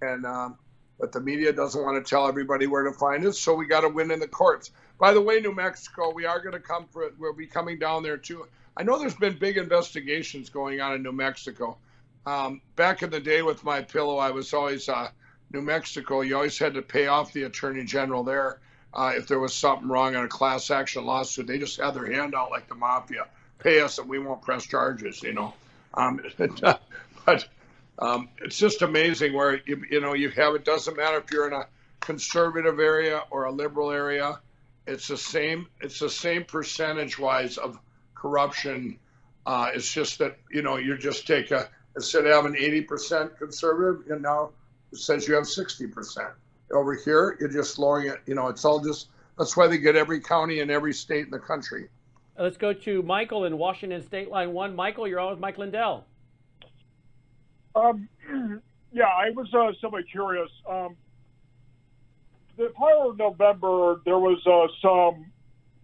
[0.00, 0.58] And um,
[0.98, 3.82] but the media doesn't want to tell everybody where to find it, so we got
[3.82, 4.70] to win in the courts.
[4.98, 7.14] By the way, New Mexico, we are going to come for it.
[7.18, 8.46] We'll be coming down there too.
[8.78, 11.78] I know there's been big investigations going on in New Mexico.
[12.24, 15.10] Um, back in the day with my pillow, I was always uh,
[15.52, 16.20] New Mexico.
[16.20, 18.60] You always had to pay off the attorney general there
[18.94, 21.48] uh, if there was something wrong on a class action lawsuit.
[21.48, 23.26] They just had their hand out like the mafia.
[23.58, 25.24] Pay us and we won't press charges.
[25.24, 25.54] You know,
[25.94, 26.20] um,
[27.26, 27.48] but
[27.98, 31.48] um, it's just amazing where you, you know you have it doesn't matter if you're
[31.48, 31.66] in a
[31.98, 34.38] conservative area or a liberal area
[34.86, 37.76] it's the same it's the same percentage wise of
[38.20, 38.98] corruption
[39.46, 44.04] uh, it's just that you know you just take a instead of having 80% conservative
[44.08, 44.50] you know
[44.92, 46.30] it says you have 60%
[46.72, 49.08] over here you're just lowering it you know it's all just
[49.38, 51.88] that's why they get every county and every state in the country
[52.38, 54.76] Uh, Let's go to Michael in Washington State, line one.
[54.76, 56.04] Michael, you're on with Mike Lindell.
[57.74, 58.08] Um,
[58.92, 60.50] yeah, I was uh, somewhat curious.
[60.68, 60.96] Um,
[62.56, 65.26] the prior November, there was uh, some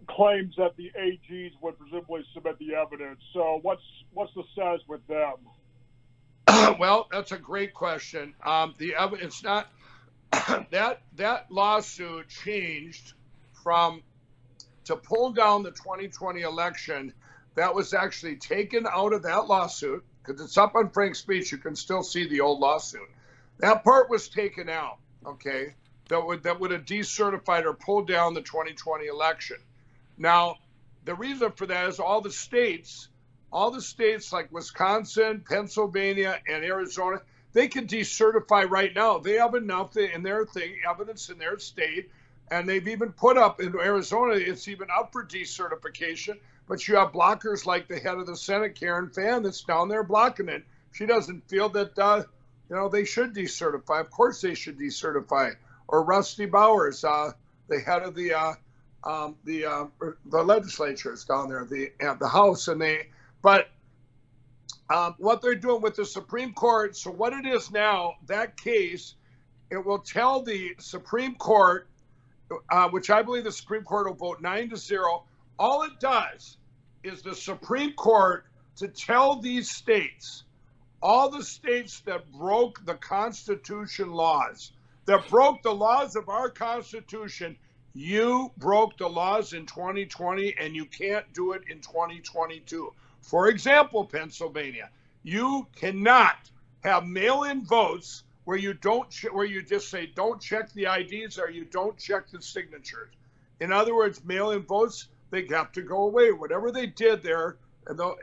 [0.07, 3.21] claims that the AGs would presumably submit the evidence.
[3.33, 3.83] So, what's
[4.13, 5.35] what's the status with them?
[6.79, 8.35] well, that's a great question.
[8.45, 9.69] Um, the ev- it's not
[10.71, 13.15] that that lawsuit changed
[13.63, 14.03] from
[14.85, 17.13] to pull down the 2020 election.
[17.55, 21.53] That was actually taken out of that lawsuit because it's up on Frank's speech.
[21.53, 23.09] You can still see the old lawsuit.
[23.59, 24.99] That part was taken out.
[25.25, 25.75] Okay,
[26.09, 29.57] that would that would have decertified or pulled down the 2020 election.
[30.17, 30.57] Now,
[31.05, 33.09] the reason for that is all the states,
[33.53, 37.21] all the states like Wisconsin, Pennsylvania, and Arizona,
[37.53, 39.19] they can decertify right now.
[39.19, 42.11] They have enough in their thing, evidence in their state,
[42.51, 46.39] and they've even put up in Arizona, it's even up for decertification.
[46.67, 50.03] But you have blockers like the head of the Senate, Karen Fann, that's down there
[50.03, 50.65] blocking it.
[50.93, 52.23] She doesn't feel that, uh,
[52.71, 54.01] you know, they should decertify.
[54.01, 55.57] Of course, they should decertify.
[55.89, 57.33] Or Rusty Bowers, uh,
[57.69, 58.53] the head of the uh,
[59.05, 59.87] um, the uh,
[60.27, 63.09] the legislature is down there, the uh, the House, and they.
[63.43, 63.69] But
[64.91, 69.15] um, what they're doing with the Supreme Court, so what it is now, that case,
[69.71, 71.89] it will tell the Supreme Court
[72.71, 75.25] uh, which I believe the Supreme Court will vote nine to zero.
[75.59, 76.59] All it does
[77.03, 78.47] is the Supreme Court
[78.77, 80.45] to tell these states,
[81.03, 84.73] all the states that broke the Constitution laws,
[85.07, 87.57] that broke the laws of our Constitution,
[87.95, 92.93] you broke the laws in 2020 and you can't do it in 2022.
[93.23, 94.91] For example, Pennsylvania,
[95.23, 96.51] you cannot
[96.83, 101.51] have mail-in votes where you don't where you just say don't check the IDs or
[101.51, 103.11] you don't check the signatures.
[103.61, 106.33] In other words, mail-in votes they have to go away.
[106.33, 107.57] Whatever they did there
[107.89, 108.15] in, uh,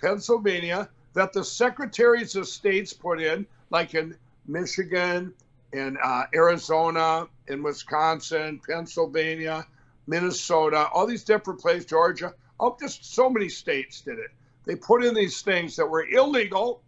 [0.00, 4.16] Pennsylvania that the secretaries of states put in, like in
[4.46, 5.32] Michigan,
[5.72, 9.66] in uh, Arizona, in Wisconsin, Pennsylvania,
[10.06, 14.30] Minnesota, all these different places, Georgia, oh, just so many states did it.
[14.64, 16.82] They put in these things that were illegal,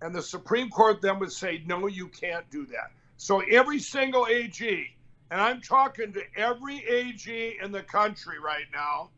[0.00, 2.92] and the Supreme Court then would say, no, you can't do that.
[3.16, 4.86] So every single AG,
[5.30, 9.10] and I'm talking to every AG in the country right now,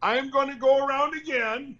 [0.00, 1.76] I'm going to go around again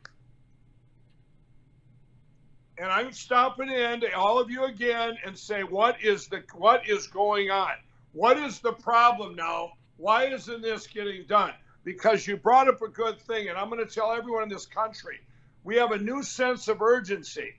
[2.79, 6.89] and I'm stopping in to all of you again and say what is the what
[6.89, 7.73] is going on?
[8.12, 9.73] What is the problem now?
[9.97, 11.53] Why isn't this getting done?
[11.85, 14.66] Because you brought up a good thing, and I'm going to tell everyone in this
[14.66, 15.20] country
[15.64, 17.55] we have a new sense of urgency.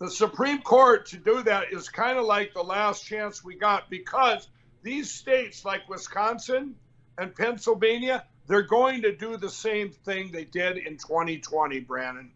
[0.00, 3.90] The Supreme Court to do that is kind of like the last chance we got
[3.90, 4.48] because
[4.82, 6.74] these states like Wisconsin
[7.18, 12.32] and Pennsylvania, they're going to do the same thing they did in 2020, Brandon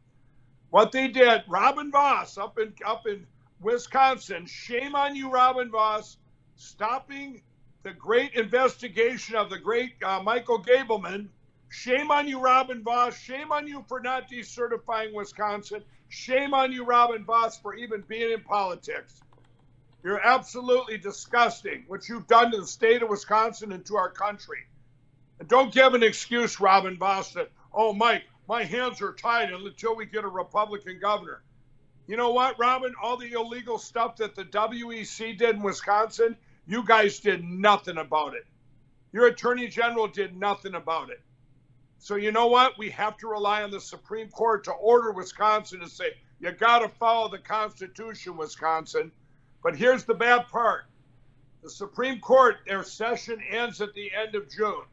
[0.74, 3.24] what they did, Robin Vos up in up in
[3.60, 4.44] Wisconsin.
[4.44, 6.16] Shame on you, Robin Vos,
[6.56, 7.42] stopping
[7.84, 11.28] the great investigation of the great uh, Michael Gableman.
[11.68, 13.16] Shame on you, Robin Vos.
[13.16, 15.84] Shame on you for not decertifying Wisconsin.
[16.08, 19.20] Shame on you, Robin Vos, for even being in politics.
[20.02, 24.66] You're absolutely disgusting what you've done to the state of Wisconsin and to our country.
[25.38, 29.96] And don't give an excuse, Robin Vos, that, oh, Mike, my hands are tied until
[29.96, 31.42] we get a Republican governor.
[32.06, 32.94] You know what, Robin?
[33.02, 36.36] All the illegal stuff that the WEC did in Wisconsin,
[36.66, 38.46] you guys did nothing about it.
[39.12, 41.22] Your attorney general did nothing about it.
[41.98, 42.76] So, you know what?
[42.76, 46.80] We have to rely on the Supreme Court to order Wisconsin to say, you got
[46.80, 49.10] to follow the Constitution, Wisconsin.
[49.62, 50.84] But here's the bad part
[51.62, 54.84] the Supreme Court, their session ends at the end of June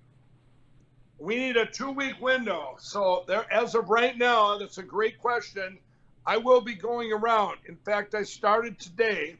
[1.21, 2.75] we need a two week window.
[2.79, 5.77] So there, as of right now, that's a great question.
[6.25, 7.57] I will be going around.
[7.67, 9.37] In fact, I started today,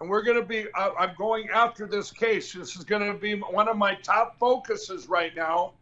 [0.00, 0.66] and we're going to be.
[0.76, 2.52] Uh, I'm going after this case.
[2.52, 5.72] This is going to be one of my top focuses right now.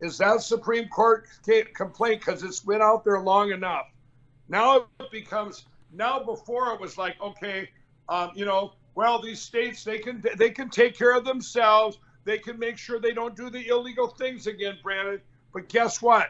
[0.00, 1.28] Is that Supreme Court
[1.74, 3.86] complaint because it's been out there long enough.
[4.48, 5.66] Now it becomes.
[5.92, 7.70] Now before it was like, okay,
[8.08, 12.38] um, you know, well these states they can they can take care of themselves they
[12.38, 15.20] can make sure they don't do the illegal things again, Brandon.
[15.52, 16.28] But guess what?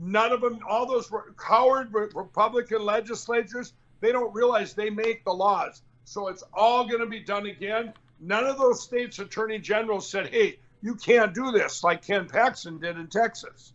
[0.00, 5.82] None of them, all those coward Republican legislatures, they don't realize they make the laws.
[6.04, 7.92] So it's all going to be done again.
[8.20, 12.78] None of those states' attorney generals said, hey, you can't do this like Ken Paxton
[12.78, 13.72] did in Texas.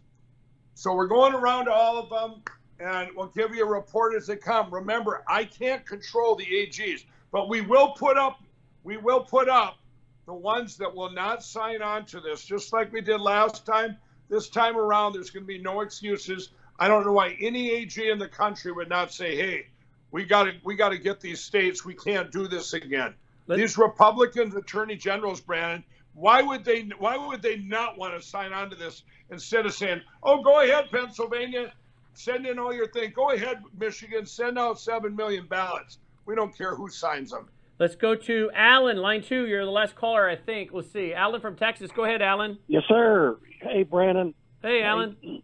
[0.75, 2.41] So we're going around to all of them
[2.79, 4.73] and we'll give you a report as they come.
[4.73, 8.39] Remember, I can't control the AGs, but we will put up
[8.83, 9.77] we will put up
[10.25, 13.97] the ones that will not sign on to this, just like we did last time.
[14.29, 16.49] This time around, there's going to be no excuses.
[16.79, 19.67] I don't know why any AG in the country would not say, "Hey,
[20.11, 21.83] we got to we got to get these states.
[21.83, 23.13] We can't do this again."
[23.47, 28.25] Let's, these Republicans, attorney generals, Brandon, why would they why would they not want to
[28.25, 31.73] sign on to this instead of saying, "Oh, go ahead, Pennsylvania,
[32.13, 33.11] send in all your thing.
[33.11, 35.99] Go ahead, Michigan, send out seven million ballots.
[36.25, 37.49] We don't care who signs them."
[37.81, 39.47] Let's go to Alan, line two.
[39.47, 40.69] You're the last caller, I think.
[40.71, 41.15] Let's see.
[41.15, 41.89] Alan from Texas.
[41.91, 42.59] Go ahead, Alan.
[42.67, 43.39] Yes, sir.
[43.59, 44.35] Hey, Brandon.
[44.61, 45.17] Hey, Alan.
[45.19, 45.41] Hey,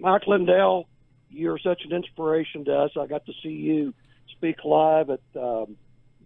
[0.00, 0.88] Mike Lindell,
[1.30, 2.90] you're such an inspiration to us.
[3.00, 3.94] I got to see you
[4.32, 5.76] speak live at um,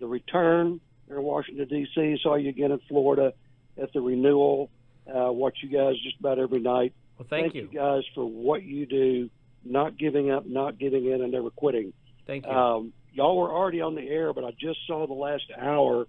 [0.01, 2.17] the return here in Washington, D.C.
[2.23, 3.35] Saw you again in Florida
[3.77, 4.71] at the renewal.
[5.07, 6.95] Uh, watch you guys just about every night.
[7.19, 7.69] Well, thank, thank you.
[7.71, 7.79] you.
[7.79, 9.29] guys for what you do,
[9.67, 11.93] not giving up, not giving in, and never quitting.
[12.27, 12.53] Thank you.
[12.53, 16.07] Um, y'all were already on the air, but I just saw the last hour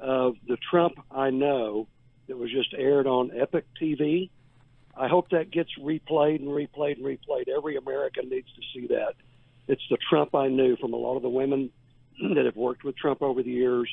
[0.00, 1.88] of the Trump I Know
[2.28, 4.30] that was just aired on Epic TV.
[4.96, 7.48] I hope that gets replayed and replayed and replayed.
[7.48, 9.14] Every American needs to see that.
[9.68, 11.70] It's the Trump I knew from a lot of the women
[12.34, 13.88] that have worked with Trump over the years.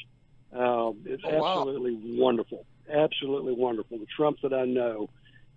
[0.53, 3.97] Um, it's oh, absolutely wonderful, absolutely wonderful.
[3.97, 5.09] The Trump that I know,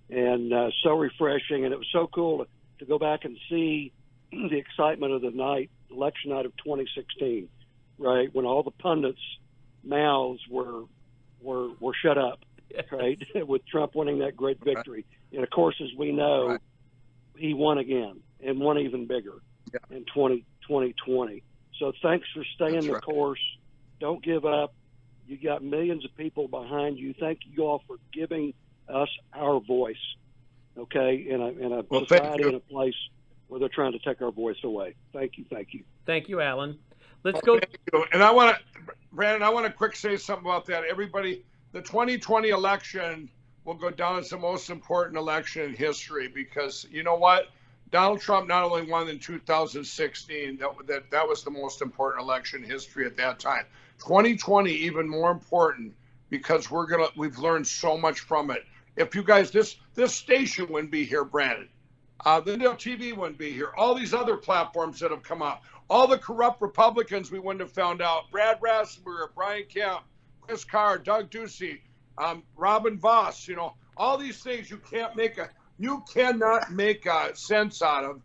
[0.08, 1.64] and uh, so refreshing.
[1.64, 2.46] And it was so cool to,
[2.78, 3.92] to go back and see
[4.30, 7.48] the excitement of the night election night of 2016,
[7.98, 9.18] right when all the pundits'
[9.84, 10.82] mouths were
[11.40, 12.40] were were shut up,
[12.90, 13.18] right?
[13.34, 16.60] With Trump winning that great victory, and of course, as we know, Right.
[17.36, 19.34] he won again and won even bigger
[19.72, 19.96] Yeah.
[19.96, 21.42] in 20, 2020.
[21.78, 23.02] So thanks for staying That's the right.
[23.02, 23.40] course.
[24.00, 24.74] Don't give up.
[25.26, 27.12] You got millions of people behind you.
[27.18, 28.54] Thank you all for giving
[28.88, 29.96] us our voice.
[30.78, 32.94] Okay, in a in a Well, society in a place
[33.48, 34.94] where they're trying to take our voice away.
[35.12, 35.84] Thank you, thank you.
[36.04, 36.78] Thank you, Alan.
[37.24, 37.58] Let's go.
[37.58, 38.04] Thank you.
[38.12, 40.84] And I want to, Brandon, I want to quick say something about that.
[40.84, 43.28] Everybody, the 2020 election
[43.64, 47.48] will go down as the most important election in history because you know what?
[47.90, 52.62] Donald Trump not only won in 2016, that, that, that was the most important election
[52.62, 53.64] in history at that time.
[53.98, 55.94] 2020, even more important
[56.28, 58.64] because we're gonna we've learned so much from it.
[58.96, 61.68] If you guys this this station wouldn't be here, Brandon.
[62.24, 63.72] Uh, Lindell TV wouldn't be here.
[63.76, 67.72] All these other platforms that have come up, all the corrupt Republicans we wouldn't have
[67.72, 68.30] found out.
[68.30, 70.02] Brad Raffensperger, Brian Kemp,
[70.40, 71.80] Chris Carr, Doug Ducey,
[72.18, 73.46] um, Robin Vos.
[73.46, 78.22] You know, all these things you can't make a you cannot make sense out of,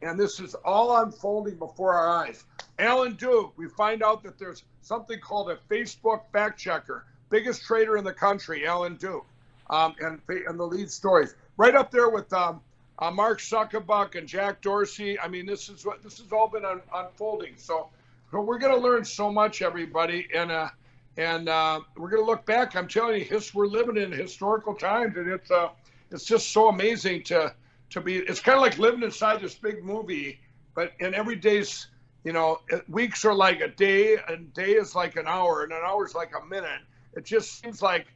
[0.00, 2.44] and this is all unfolding before our eyes.
[2.78, 7.96] Alan Duke, we find out that there's something called a Facebook fact checker, biggest traitor
[7.96, 9.26] in the country, Alan Duke,
[9.70, 12.60] um, and and the lead stories right up there with um,
[12.98, 15.18] uh, Mark Zuckerberg and Jack Dorsey.
[15.18, 17.54] I mean, this is what this has all been un- unfolding.
[17.56, 17.88] So,
[18.30, 20.68] so we're going to learn so much, everybody, and uh,
[21.16, 22.76] and uh, we're going to look back.
[22.76, 25.68] I'm telling you, his, we're living in historical times, and it's uh,
[26.10, 27.54] it's just so amazing to
[27.90, 28.18] to be.
[28.18, 30.40] It's kind of like living inside this big movie,
[30.74, 31.88] but in every day's,
[32.24, 35.80] you know, weeks are like a day, and day is like an hour, and an
[35.84, 36.80] hour is like a minute.
[37.16, 38.06] It just seems like,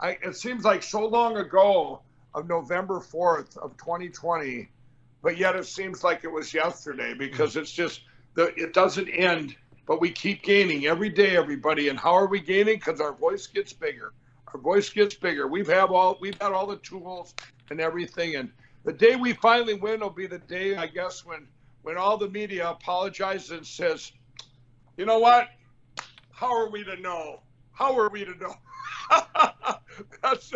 [0.00, 2.00] I, it seems like so long ago
[2.36, 4.68] of November 4th of 2020,
[5.22, 8.02] but yet it seems like it was yesterday because it's just
[8.34, 9.56] the it doesn't end,
[9.86, 11.88] but we keep gaining every day, everybody.
[11.88, 12.76] And how are we gaining?
[12.76, 14.12] Because our voice gets bigger.
[14.52, 15.48] Our voice gets bigger.
[15.48, 17.34] We've have all we've got all the tools
[17.70, 18.36] and everything.
[18.36, 18.52] And
[18.84, 21.48] the day we finally win will be the day, I guess, when
[21.82, 24.12] when all the media apologizes and says,
[24.98, 25.48] you know what?
[26.32, 27.40] How are we to know?
[27.72, 28.54] How are we to know?
[30.22, 30.52] That's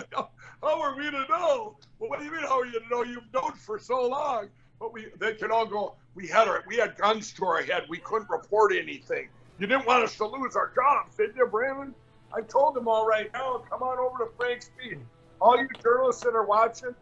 [0.62, 1.76] how are we to know?
[1.98, 2.42] Well, what do you mean?
[2.42, 3.02] How are you to know?
[3.02, 4.48] You've known for so long,
[4.78, 5.94] but we they can all go.
[6.14, 7.84] We had our we had guns to our head.
[7.88, 9.28] We couldn't report anything.
[9.58, 11.94] You didn't want us to lose our jobs, did you, Brandon?
[12.32, 13.62] I told them all right now.
[13.68, 14.98] Come on over to Frank Speech.
[15.40, 16.94] All you journalists that are watching,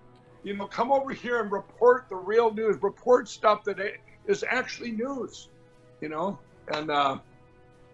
[0.42, 2.80] you know, come over here and report the real news.
[2.82, 3.78] Report stuff that
[4.26, 5.48] is actually news.
[6.00, 6.38] You know,
[6.72, 7.18] and uh,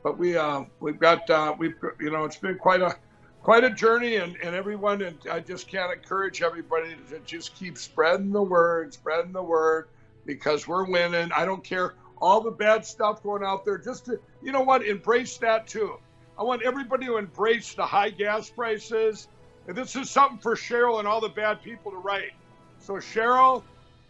[0.03, 2.97] but we uh, we've got uh, we've you know it's been quite a
[3.45, 7.76] quite a journey and, and everyone and I just can't encourage everybody to just keep
[7.76, 9.88] spreading the word, spreading the word
[10.24, 11.30] because we're winning.
[11.30, 11.92] I don't care
[12.22, 13.76] all the bad stuff going out there.
[13.76, 15.99] Just to you know what, embrace that too.
[16.38, 19.28] I want everybody to embrace the high gas prices.
[19.68, 22.32] And this is something for Cheryl and all the bad people to write.
[22.78, 23.62] So Cheryl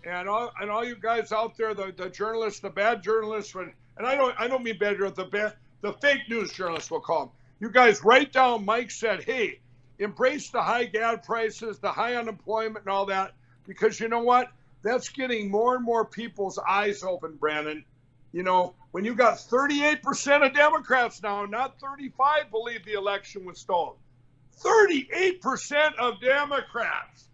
[0.07, 3.72] and all and all you guys out there, the, the journalists, the bad journalists, and
[3.99, 7.30] I don't I don't mean bad the bad the fake news journalists will call them.
[7.61, 9.61] You guys write down Mike said, hey,
[9.99, 13.35] embrace the high gas prices, the high unemployment and all that,
[13.67, 14.51] because you know what?
[14.83, 17.85] That's getting more and more people's eyes open, Brandon.
[18.33, 23.59] You know, when you got 38% of Democrats now, not 35 believe the election was
[23.59, 23.97] stolen.
[24.63, 27.29] 38% of Democrats.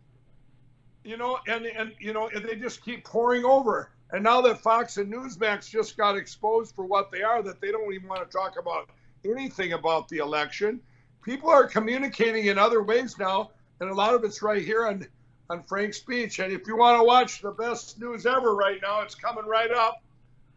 [1.02, 3.90] You know, and and you know, and they just keep pouring over.
[4.12, 7.70] And now that Fox and Newsmax just got exposed for what they are, that they
[7.72, 8.90] don't even want to talk about
[9.24, 10.80] anything about the election.
[11.22, 13.50] People are communicating in other ways now,
[13.80, 15.06] and a lot of it's right here on
[15.50, 16.38] on Frank's speech.
[16.38, 19.70] And if you want to watch the best news ever right now, it's coming right
[19.72, 20.00] up.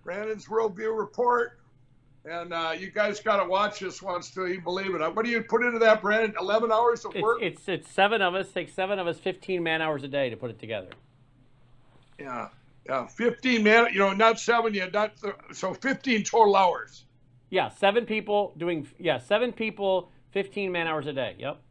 [0.04, 1.58] Brandon's Worldview Report.
[2.26, 5.16] And uh, you guys got to watch this once till you believe it.
[5.16, 6.36] What do you put into that, Brandon?
[6.40, 7.42] 11 hours of It's, work?
[7.42, 8.50] it's it's seven of us.
[8.52, 10.90] Takes seven of us 15 man hours a day to put it together.
[12.20, 12.50] yeah.
[12.88, 13.08] Yeah.
[13.08, 14.94] 15 man, you know, not seven yet.
[14.94, 17.06] Not th- so 15 total hours.
[17.54, 18.88] Yeah, seven people doing.
[18.98, 21.36] Yeah, seven people, 15 man hours a day.
[21.38, 21.62] Yep.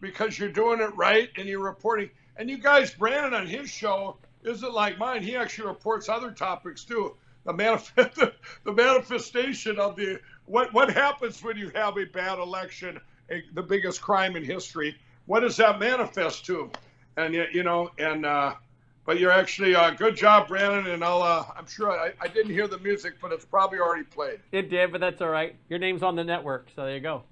[0.00, 2.08] because you're doing it right and you're reporting.
[2.36, 5.24] And you guys, Brandon on his show isn't like mine.
[5.24, 7.16] He actually reports other topics too.
[7.46, 8.14] The manifest,
[8.64, 13.62] the manifestation of the what what happens when you have a bad election, a, the
[13.64, 14.96] biggest crime in history.
[15.24, 16.70] What does that manifest to?
[17.16, 18.54] And you, you know, and uh,
[19.06, 20.92] but you're actually uh, good job, Brandon.
[20.92, 24.04] And I'll uh, I'm sure I, I didn't hear the music, but it's probably already
[24.04, 24.40] played.
[24.52, 25.56] It did, but that's all right.
[25.68, 27.22] Your name's on the network, so there you go.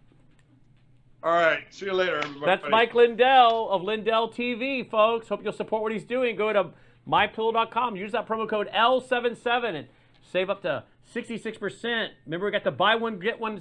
[1.22, 2.45] All right, see you later, everybody.
[2.45, 5.29] That's Mike Lindell of Lindell TV, folks.
[5.29, 6.37] Hope you'll support what he's doing.
[6.37, 6.70] Go to
[7.09, 7.97] mypillow.com.
[7.97, 9.89] Use that promo code L77 and
[10.35, 10.83] Save up to
[11.15, 12.09] 66%.
[12.27, 13.61] Remember, we got the buy one, get one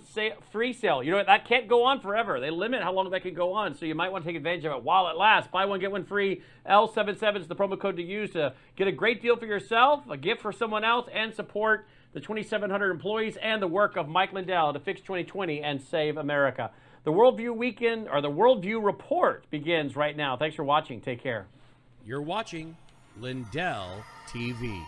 [0.52, 1.04] free sale.
[1.04, 2.40] You know, that can't go on forever.
[2.40, 4.66] They limit how long that can go on, so you might want to take advantage
[4.66, 5.50] of it while it lasts.
[5.52, 6.42] Buy one, get one free.
[6.68, 10.18] L77 is the promo code to use to get a great deal for yourself, a
[10.18, 14.74] gift for someone else, and support the 2,700 employees and the work of Mike Lindell
[14.74, 16.72] to fix 2020 and save America.
[17.04, 20.38] The Worldview Weekend, or the Worldview Report, begins right now.
[20.38, 21.02] Thanks for watching.
[21.02, 21.48] Take care.
[22.06, 22.78] You're watching
[23.20, 24.84] Lindell TV.